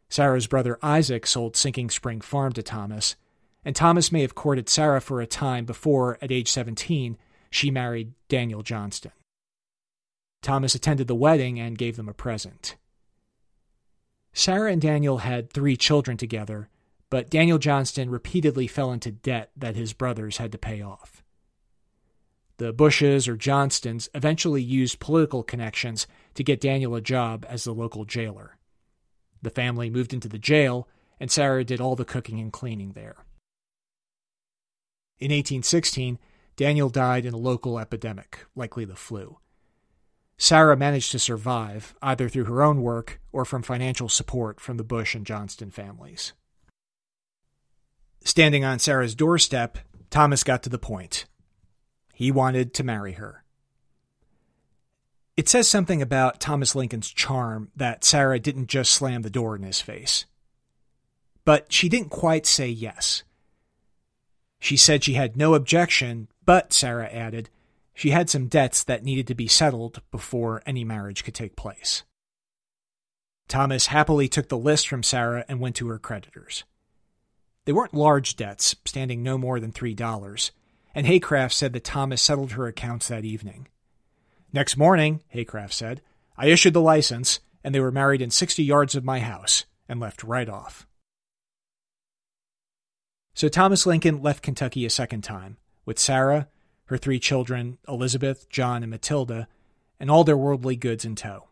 Sarah's 0.08 0.46
brother 0.46 0.78
Isaac 0.80 1.26
sold 1.26 1.54
Sinking 1.54 1.90
Spring 1.90 2.22
Farm 2.22 2.54
to 2.54 2.62
Thomas, 2.62 3.16
and 3.66 3.76
Thomas 3.76 4.10
may 4.10 4.22
have 4.22 4.34
courted 4.34 4.70
Sarah 4.70 5.02
for 5.02 5.20
a 5.20 5.26
time 5.26 5.66
before, 5.66 6.16
at 6.22 6.32
age 6.32 6.50
17, 6.50 7.18
she 7.50 7.70
married 7.70 8.14
Daniel 8.30 8.62
Johnston. 8.62 9.12
Thomas 10.40 10.74
attended 10.74 11.06
the 11.06 11.14
wedding 11.14 11.60
and 11.60 11.76
gave 11.76 11.96
them 11.96 12.08
a 12.08 12.14
present. 12.14 12.76
Sarah 14.32 14.72
and 14.72 14.80
Daniel 14.80 15.18
had 15.18 15.50
three 15.50 15.76
children 15.76 16.16
together, 16.16 16.70
but 17.10 17.28
Daniel 17.28 17.58
Johnston 17.58 18.08
repeatedly 18.08 18.66
fell 18.66 18.90
into 18.90 19.12
debt 19.12 19.50
that 19.54 19.76
his 19.76 19.92
brothers 19.92 20.38
had 20.38 20.50
to 20.52 20.58
pay 20.58 20.80
off. 20.80 21.22
The 22.62 22.72
Bushes 22.72 23.26
or 23.26 23.36
Johnstons 23.36 24.08
eventually 24.14 24.62
used 24.62 25.00
political 25.00 25.42
connections 25.42 26.06
to 26.34 26.44
get 26.44 26.60
Daniel 26.60 26.94
a 26.94 27.00
job 27.00 27.44
as 27.48 27.64
the 27.64 27.74
local 27.74 28.04
jailer. 28.04 28.56
The 29.42 29.50
family 29.50 29.90
moved 29.90 30.14
into 30.14 30.28
the 30.28 30.38
jail, 30.38 30.86
and 31.18 31.28
Sarah 31.28 31.64
did 31.64 31.80
all 31.80 31.96
the 31.96 32.04
cooking 32.04 32.38
and 32.38 32.52
cleaning 32.52 32.92
there. 32.92 33.16
In 35.18 35.32
1816, 35.32 36.20
Daniel 36.54 36.88
died 36.88 37.26
in 37.26 37.34
a 37.34 37.36
local 37.36 37.80
epidemic, 37.80 38.46
likely 38.54 38.84
the 38.84 38.94
flu. 38.94 39.38
Sarah 40.38 40.76
managed 40.76 41.10
to 41.10 41.18
survive, 41.18 41.96
either 42.00 42.28
through 42.28 42.44
her 42.44 42.62
own 42.62 42.80
work 42.80 43.20
or 43.32 43.44
from 43.44 43.64
financial 43.64 44.08
support 44.08 44.60
from 44.60 44.76
the 44.76 44.84
Bush 44.84 45.16
and 45.16 45.26
Johnston 45.26 45.72
families. 45.72 46.32
Standing 48.22 48.64
on 48.64 48.78
Sarah's 48.78 49.16
doorstep, 49.16 49.78
Thomas 50.10 50.44
got 50.44 50.62
to 50.62 50.70
the 50.70 50.78
point. 50.78 51.24
He 52.22 52.30
wanted 52.30 52.72
to 52.74 52.84
marry 52.84 53.14
her. 53.14 53.42
It 55.36 55.48
says 55.48 55.66
something 55.66 56.00
about 56.00 56.38
Thomas 56.38 56.76
Lincoln's 56.76 57.10
charm 57.10 57.72
that 57.74 58.04
Sarah 58.04 58.38
didn't 58.38 58.68
just 58.68 58.92
slam 58.92 59.22
the 59.22 59.28
door 59.28 59.56
in 59.56 59.64
his 59.64 59.80
face. 59.80 60.24
But 61.44 61.72
she 61.72 61.88
didn't 61.88 62.10
quite 62.10 62.46
say 62.46 62.68
yes. 62.68 63.24
She 64.60 64.76
said 64.76 65.02
she 65.02 65.14
had 65.14 65.36
no 65.36 65.54
objection, 65.54 66.28
but, 66.44 66.72
Sarah 66.72 67.08
added, 67.08 67.50
she 67.92 68.10
had 68.10 68.30
some 68.30 68.46
debts 68.46 68.84
that 68.84 69.02
needed 69.02 69.26
to 69.26 69.34
be 69.34 69.48
settled 69.48 70.00
before 70.12 70.62
any 70.64 70.84
marriage 70.84 71.24
could 71.24 71.34
take 71.34 71.56
place. 71.56 72.04
Thomas 73.48 73.86
happily 73.86 74.28
took 74.28 74.48
the 74.48 74.56
list 74.56 74.86
from 74.86 75.02
Sarah 75.02 75.44
and 75.48 75.58
went 75.58 75.74
to 75.74 75.88
her 75.88 75.98
creditors. 75.98 76.62
They 77.64 77.72
weren't 77.72 77.94
large 77.94 78.36
debts, 78.36 78.76
standing 78.84 79.24
no 79.24 79.36
more 79.36 79.58
than 79.58 79.72
$3, 79.72 80.52
and 80.94 81.06
Haycraft 81.06 81.52
said 81.52 81.72
that 81.72 81.84
Thomas 81.84 82.20
settled 82.20 82.52
her 82.52 82.66
accounts 82.66 83.08
that 83.08 83.24
evening. 83.24 83.68
Next 84.52 84.76
morning, 84.76 85.20
Haycraft 85.34 85.72
said, 85.72 86.02
I 86.36 86.46
issued 86.46 86.74
the 86.74 86.80
license, 86.80 87.40
and 87.64 87.74
they 87.74 87.80
were 87.80 87.90
married 87.90 88.20
in 88.20 88.30
60 88.30 88.62
yards 88.62 88.94
of 88.94 89.04
my 89.04 89.20
house 89.20 89.64
and 89.88 90.00
left 90.00 90.22
right 90.22 90.48
off. 90.48 90.86
So 93.34 93.48
Thomas 93.48 93.86
Lincoln 93.86 94.22
left 94.22 94.42
Kentucky 94.42 94.84
a 94.84 94.90
second 94.90 95.22
time, 95.22 95.56
with 95.86 95.98
Sarah, 95.98 96.48
her 96.86 96.98
three 96.98 97.18
children, 97.18 97.78
Elizabeth, 97.88 98.48
John, 98.50 98.82
and 98.82 98.90
Matilda, 98.90 99.48
and 99.98 100.10
all 100.10 100.24
their 100.24 100.36
worldly 100.36 100.76
goods 100.76 101.04
in 101.04 101.16
tow. 101.16 101.48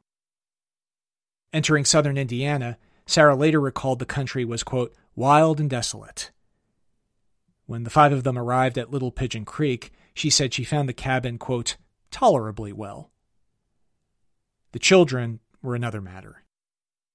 Entering 1.53 1.85
southern 1.85 2.19
Indiana, 2.19 2.77
Sarah 3.07 3.35
later 3.35 3.61
recalled 3.61 3.99
the 3.99 4.07
country 4.07 4.45
was, 4.45 4.63
quote, 4.63 4.95
wild 5.17 5.59
and 5.59 5.71
desolate. 5.71 6.31
When 7.71 7.85
the 7.85 7.89
five 7.89 8.11
of 8.11 8.25
them 8.25 8.37
arrived 8.37 8.79
at 8.79 8.91
Little 8.91 9.13
Pigeon 9.13 9.45
Creek, 9.45 9.93
she 10.13 10.29
said 10.29 10.53
she 10.53 10.65
found 10.65 10.89
the 10.89 10.93
cabin, 10.93 11.39
quote, 11.39 11.77
tolerably 12.11 12.73
well. 12.73 13.13
The 14.73 14.81
children 14.81 15.39
were 15.63 15.77
another 15.77 16.01
matter. 16.01 16.43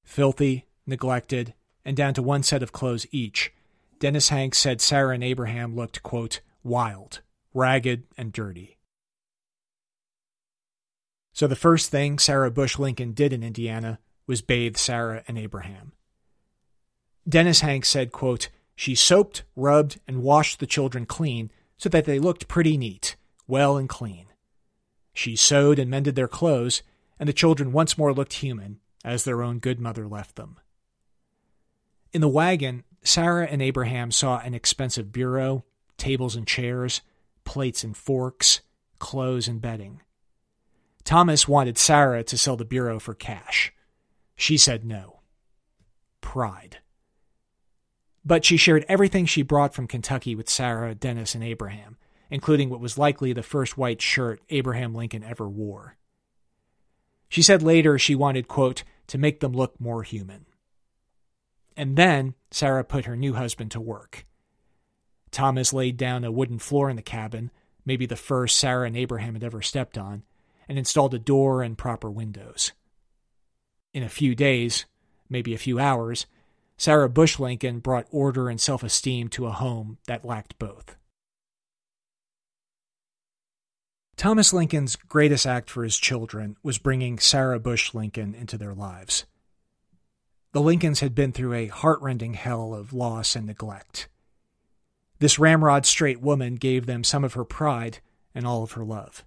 Filthy, 0.06 0.66
neglected, 0.88 1.56
and 1.84 1.98
down 1.98 2.14
to 2.14 2.22
one 2.22 2.42
set 2.42 2.64
of 2.64 2.72
clothes 2.72 3.06
each, 3.12 3.52
Dennis 4.00 4.30
Hanks 4.30 4.58
said 4.58 4.80
Sarah 4.80 5.14
and 5.16 5.26
Abraham 5.26 5.76
looked, 5.76 6.02
quote, 6.04 6.40
wild, 6.64 7.20
ragged, 7.54 8.04
and 8.18 8.32
dirty. 8.32 8.78
So 11.34 11.48
the 11.48 11.58
first 11.58 11.92
thing 11.92 12.18
Sarah 12.18 12.50
Bush 12.50 12.80
Lincoln 12.80 13.12
did 13.12 13.34
in 13.34 13.44
Indiana 13.44 14.00
was 14.26 14.42
bathe 14.42 14.78
Sarah 14.78 15.22
and 15.28 15.38
Abraham. 15.38 15.92
Dennis 17.28 17.60
Hanks 17.60 17.90
said, 17.90 18.14
quote, 18.14 18.48
She 18.76 18.96
soaped, 18.96 19.44
rubbed, 19.56 20.00
and 20.08 20.22
washed 20.22 20.60
the 20.60 20.68
children 20.68 21.06
clean 21.06 21.52
so 21.78 21.90
that 21.90 22.06
they 22.06 22.20
looked 22.20 22.48
pretty 22.48 22.78
neat, 22.78 23.16
well 23.48 23.78
and 23.78 23.88
clean. 23.88 24.28
She 25.14 25.36
sewed 25.36 25.80
and 25.80 25.90
mended 25.90 26.16
their 26.16 26.28
clothes, 26.28 26.84
and 27.20 27.30
the 27.30 27.34
children 27.34 27.72
once 27.72 27.98
more 27.98 28.14
looked 28.14 28.34
human, 28.34 28.80
as 29.04 29.24
their 29.24 29.42
own 29.42 29.60
good 29.60 29.80
mother 29.80 30.08
left 30.08 30.36
them. 30.36 30.58
In 32.12 32.22
the 32.22 32.28
wagon, 32.28 32.84
Sarah 33.04 33.48
and 33.48 33.62
Abraham 33.62 34.12
saw 34.12 34.40
an 34.40 34.54
expensive 34.54 35.12
bureau, 35.12 35.64
tables 35.98 36.36
and 36.36 36.48
chairs, 36.48 37.02
plates 37.44 37.84
and 37.84 37.96
forks, 37.96 38.62
clothes 39.00 39.48
and 39.48 39.62
bedding. 39.62 40.02
Thomas 41.04 41.48
wanted 41.48 41.78
Sarah 41.78 42.24
to 42.24 42.38
sell 42.38 42.58
the 42.58 42.66
bureau 42.66 43.00
for 43.00 43.14
cash. 43.14 43.72
She 44.36 44.58
said 44.58 44.84
no. 44.84 45.22
Pride. 46.20 46.80
But 48.26 48.44
she 48.44 48.58
shared 48.58 48.86
everything 48.88 49.26
she 49.26 49.44
brought 49.44 49.74
from 49.76 49.88
Kentucky 49.88 50.34
with 50.36 50.50
Sarah, 50.50 50.96
Dennis, 50.96 51.36
and 51.36 51.44
Abraham, 51.44 51.98
including 52.32 52.70
what 52.70 52.80
was 52.80 52.98
likely 52.98 53.34
the 53.34 53.44
first 53.44 53.78
white 53.78 54.02
shirt 54.02 54.42
Abraham 54.50 54.96
Lincoln 54.96 55.24
ever 55.24 55.48
wore. 55.48 55.96
She 57.30 57.44
said 57.44 57.62
later 57.62 58.00
she 58.00 58.16
wanted, 58.16 58.48
quote, 58.48 58.84
to 59.08 59.18
make 59.18 59.40
them 59.40 59.54
look 59.54 59.80
more 59.80 60.02
human. 60.02 60.46
And 61.78 61.96
then 61.96 62.34
Sarah 62.50 62.84
put 62.84 63.06
her 63.06 63.16
new 63.16 63.34
husband 63.34 63.72
to 63.72 63.82
work. 63.82 64.26
Thomas 65.30 65.74
laid 65.74 65.98
down 65.98 66.24
a 66.24 66.32
wooden 66.32 66.60
floor 66.60 66.90
in 66.90 66.96
the 66.96 67.02
cabin, 67.02 67.52
maybe 67.86 68.06
the 68.06 68.16
first 68.16 68.58
Sarah 68.58 68.88
and 68.88 68.96
Abraham 68.96 69.34
had 69.34 69.44
ever 69.44 69.62
stepped 69.62 69.98
on, 69.98 70.24
and 70.68 70.78
installed 70.78 71.14
a 71.14 71.20
door 71.20 71.62
and 71.62 71.78
proper 71.78 72.10
windows. 72.10 72.72
In 73.94 74.02
a 74.02 74.10
few 74.10 74.34
days, 74.34 74.86
maybe 75.30 75.54
a 75.54 75.60
few 75.60 75.78
hours, 75.78 76.26
Sarah 76.78 77.10
Bush 77.10 77.40
Lincoln 77.40 77.80
brought 77.80 78.08
order 78.12 78.50
and 78.50 78.60
self 78.60 78.84
esteem 78.84 79.30
to 79.30 79.46
a 79.46 79.52
home 79.52 79.98
that 80.08 80.26
lacked 80.26 80.60
both. 80.60 80.96
Thomas 84.18 84.54
Lincoln's 84.54 84.96
greatest 84.96 85.46
act 85.46 85.70
for 85.70 85.84
his 85.84 85.98
children 85.98 86.56
was 86.64 86.78
bringing 86.78 87.20
Sarah 87.20 87.60
Bush 87.60 87.94
Lincoln 87.94 88.34
into 88.34 88.58
their 88.58 88.74
lives. 88.74 89.26
The 90.54 90.62
Lincolns 90.62 91.02
had 91.02 91.14
been 91.14 91.34
through 91.34 91.54
a 91.54 91.68
heartrending 91.68 92.36
hell 92.36 92.74
of 92.74 92.94
loss 92.94 93.36
and 93.36 93.46
neglect. 93.46 94.08
This 95.20 95.38
ramrod 95.38 95.86
straight 95.86 96.22
woman 96.22 96.56
gave 96.56 96.86
them 96.86 97.04
some 97.04 97.24
of 97.24 97.34
her 97.34 97.44
pride 97.44 98.00
and 98.34 98.46
all 98.46 98.64
of 98.64 98.74
her 98.74 98.84
love. 98.86 99.26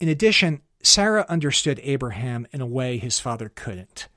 In 0.00 0.08
addition, 0.08 0.62
Sarah 0.82 1.26
understood 1.28 1.80
Abraham 1.82 2.46
in 2.52 2.60
a 2.60 2.66
way 2.66 2.98
his 2.98 3.20
father 3.20 3.50
couldn't. 3.54 4.08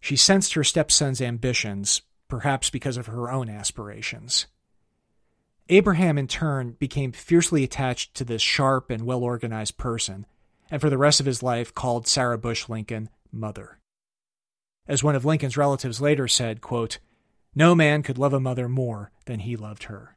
She 0.00 0.16
sensed 0.16 0.54
her 0.54 0.64
stepson's 0.64 1.20
ambitions, 1.20 2.02
perhaps 2.28 2.70
because 2.70 2.96
of 2.96 3.06
her 3.06 3.30
own 3.30 3.48
aspirations. 3.48 4.46
Abraham, 5.68 6.16
in 6.16 6.26
turn, 6.26 6.76
became 6.78 7.12
fiercely 7.12 7.62
attached 7.62 8.14
to 8.14 8.24
this 8.24 8.40
sharp 8.40 8.90
and 8.90 9.02
well 9.02 9.22
organized 9.22 9.76
person, 9.76 10.26
and 10.70 10.80
for 10.80 10.88
the 10.88 10.98
rest 10.98 11.20
of 11.20 11.26
his 11.26 11.42
life 11.42 11.74
called 11.74 12.06
Sarah 12.06 12.38
Bush 12.38 12.68
Lincoln 12.68 13.10
mother. 13.30 13.78
As 14.86 15.04
one 15.04 15.14
of 15.14 15.24
Lincoln's 15.24 15.56
relatives 15.58 16.00
later 16.00 16.26
said, 16.26 16.62
quote, 16.62 16.98
No 17.54 17.74
man 17.74 18.02
could 18.02 18.16
love 18.16 18.32
a 18.32 18.40
mother 18.40 18.68
more 18.68 19.10
than 19.26 19.40
he 19.40 19.56
loved 19.56 19.84
her. 19.84 20.16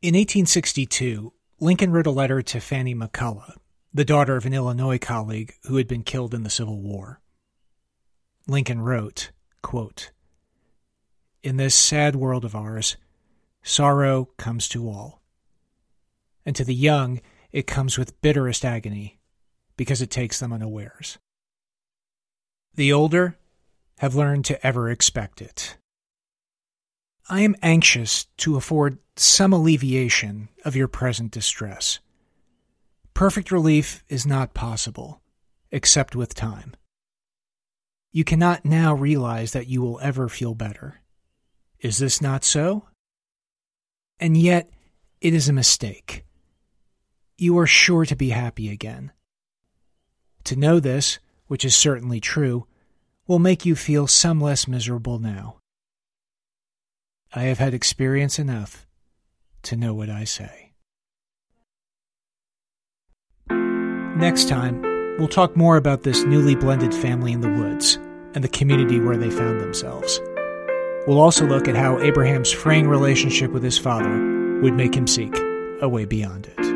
In 0.00 0.14
1862, 0.14 1.32
Lincoln 1.60 1.90
wrote 1.90 2.06
a 2.06 2.12
letter 2.12 2.42
to 2.42 2.60
Fanny 2.60 2.94
McCulloch, 2.94 3.56
the 3.94 4.04
daughter 4.04 4.36
of 4.36 4.44
an 4.44 4.52
Illinois 4.52 4.98
colleague 4.98 5.54
who 5.68 5.76
had 5.76 5.86
been 5.86 6.02
killed 6.02 6.34
in 6.34 6.42
the 6.42 6.50
Civil 6.50 6.80
War. 6.80 7.20
Lincoln 8.48 8.82
wrote, 8.82 9.30
quote, 9.62 10.10
In 11.44 11.58
this 11.58 11.76
sad 11.76 12.16
world 12.16 12.44
of 12.44 12.56
ours, 12.56 12.96
sorrow 13.62 14.30
comes 14.36 14.68
to 14.70 14.88
all. 14.88 15.22
And 16.44 16.56
to 16.56 16.64
the 16.64 16.74
young, 16.74 17.20
it 17.52 17.68
comes 17.68 17.96
with 17.96 18.20
bitterest 18.20 18.64
agony 18.64 19.20
because 19.76 20.02
it 20.02 20.10
takes 20.10 20.40
them 20.40 20.52
unawares. 20.52 21.18
The 22.74 22.92
older 22.92 23.38
have 23.98 24.16
learned 24.16 24.44
to 24.46 24.66
ever 24.66 24.90
expect 24.90 25.40
it. 25.40 25.76
I 27.28 27.42
am 27.42 27.54
anxious 27.62 28.24
to 28.38 28.56
afford 28.56 28.98
some 29.14 29.52
alleviation 29.52 30.48
of 30.64 30.74
your 30.74 30.88
present 30.88 31.30
distress. 31.30 32.00
Perfect 33.14 33.52
relief 33.52 34.02
is 34.08 34.26
not 34.26 34.54
possible, 34.54 35.22
except 35.70 36.16
with 36.16 36.34
time. 36.34 36.74
You 38.10 38.24
cannot 38.24 38.64
now 38.64 38.92
realize 38.92 39.52
that 39.52 39.68
you 39.68 39.82
will 39.82 40.00
ever 40.00 40.28
feel 40.28 40.54
better. 40.54 41.00
Is 41.78 41.98
this 41.98 42.20
not 42.20 42.42
so? 42.42 42.88
And 44.18 44.36
yet, 44.36 44.68
it 45.20 45.32
is 45.32 45.48
a 45.48 45.52
mistake. 45.52 46.24
You 47.38 47.56
are 47.58 47.66
sure 47.66 48.04
to 48.04 48.16
be 48.16 48.30
happy 48.30 48.68
again. 48.68 49.12
To 50.44 50.56
know 50.56 50.80
this, 50.80 51.20
which 51.46 51.64
is 51.64 51.74
certainly 51.76 52.20
true, 52.20 52.66
will 53.26 53.38
make 53.38 53.64
you 53.64 53.76
feel 53.76 54.06
some 54.06 54.40
less 54.40 54.66
miserable 54.66 55.18
now. 55.18 55.58
I 57.32 57.42
have 57.44 57.58
had 57.58 57.74
experience 57.74 58.38
enough 58.38 58.86
to 59.62 59.76
know 59.76 59.94
what 59.94 60.10
I 60.10 60.24
say. 60.24 60.63
Next 64.24 64.48
time, 64.48 64.80
we'll 65.18 65.28
talk 65.28 65.54
more 65.54 65.76
about 65.76 66.02
this 66.02 66.24
newly 66.24 66.54
blended 66.54 66.94
family 66.94 67.30
in 67.30 67.42
the 67.42 67.52
woods 67.52 67.96
and 68.34 68.42
the 68.42 68.48
community 68.48 68.98
where 68.98 69.18
they 69.18 69.28
found 69.28 69.60
themselves. 69.60 70.18
We'll 71.06 71.20
also 71.20 71.46
look 71.46 71.68
at 71.68 71.76
how 71.76 72.00
Abraham's 72.00 72.50
fraying 72.50 72.88
relationship 72.88 73.50
with 73.50 73.62
his 73.62 73.76
father 73.76 74.08
would 74.62 74.72
make 74.72 74.94
him 74.94 75.06
seek 75.06 75.36
a 75.82 75.90
way 75.90 76.06
beyond 76.06 76.46
it. 76.46 76.73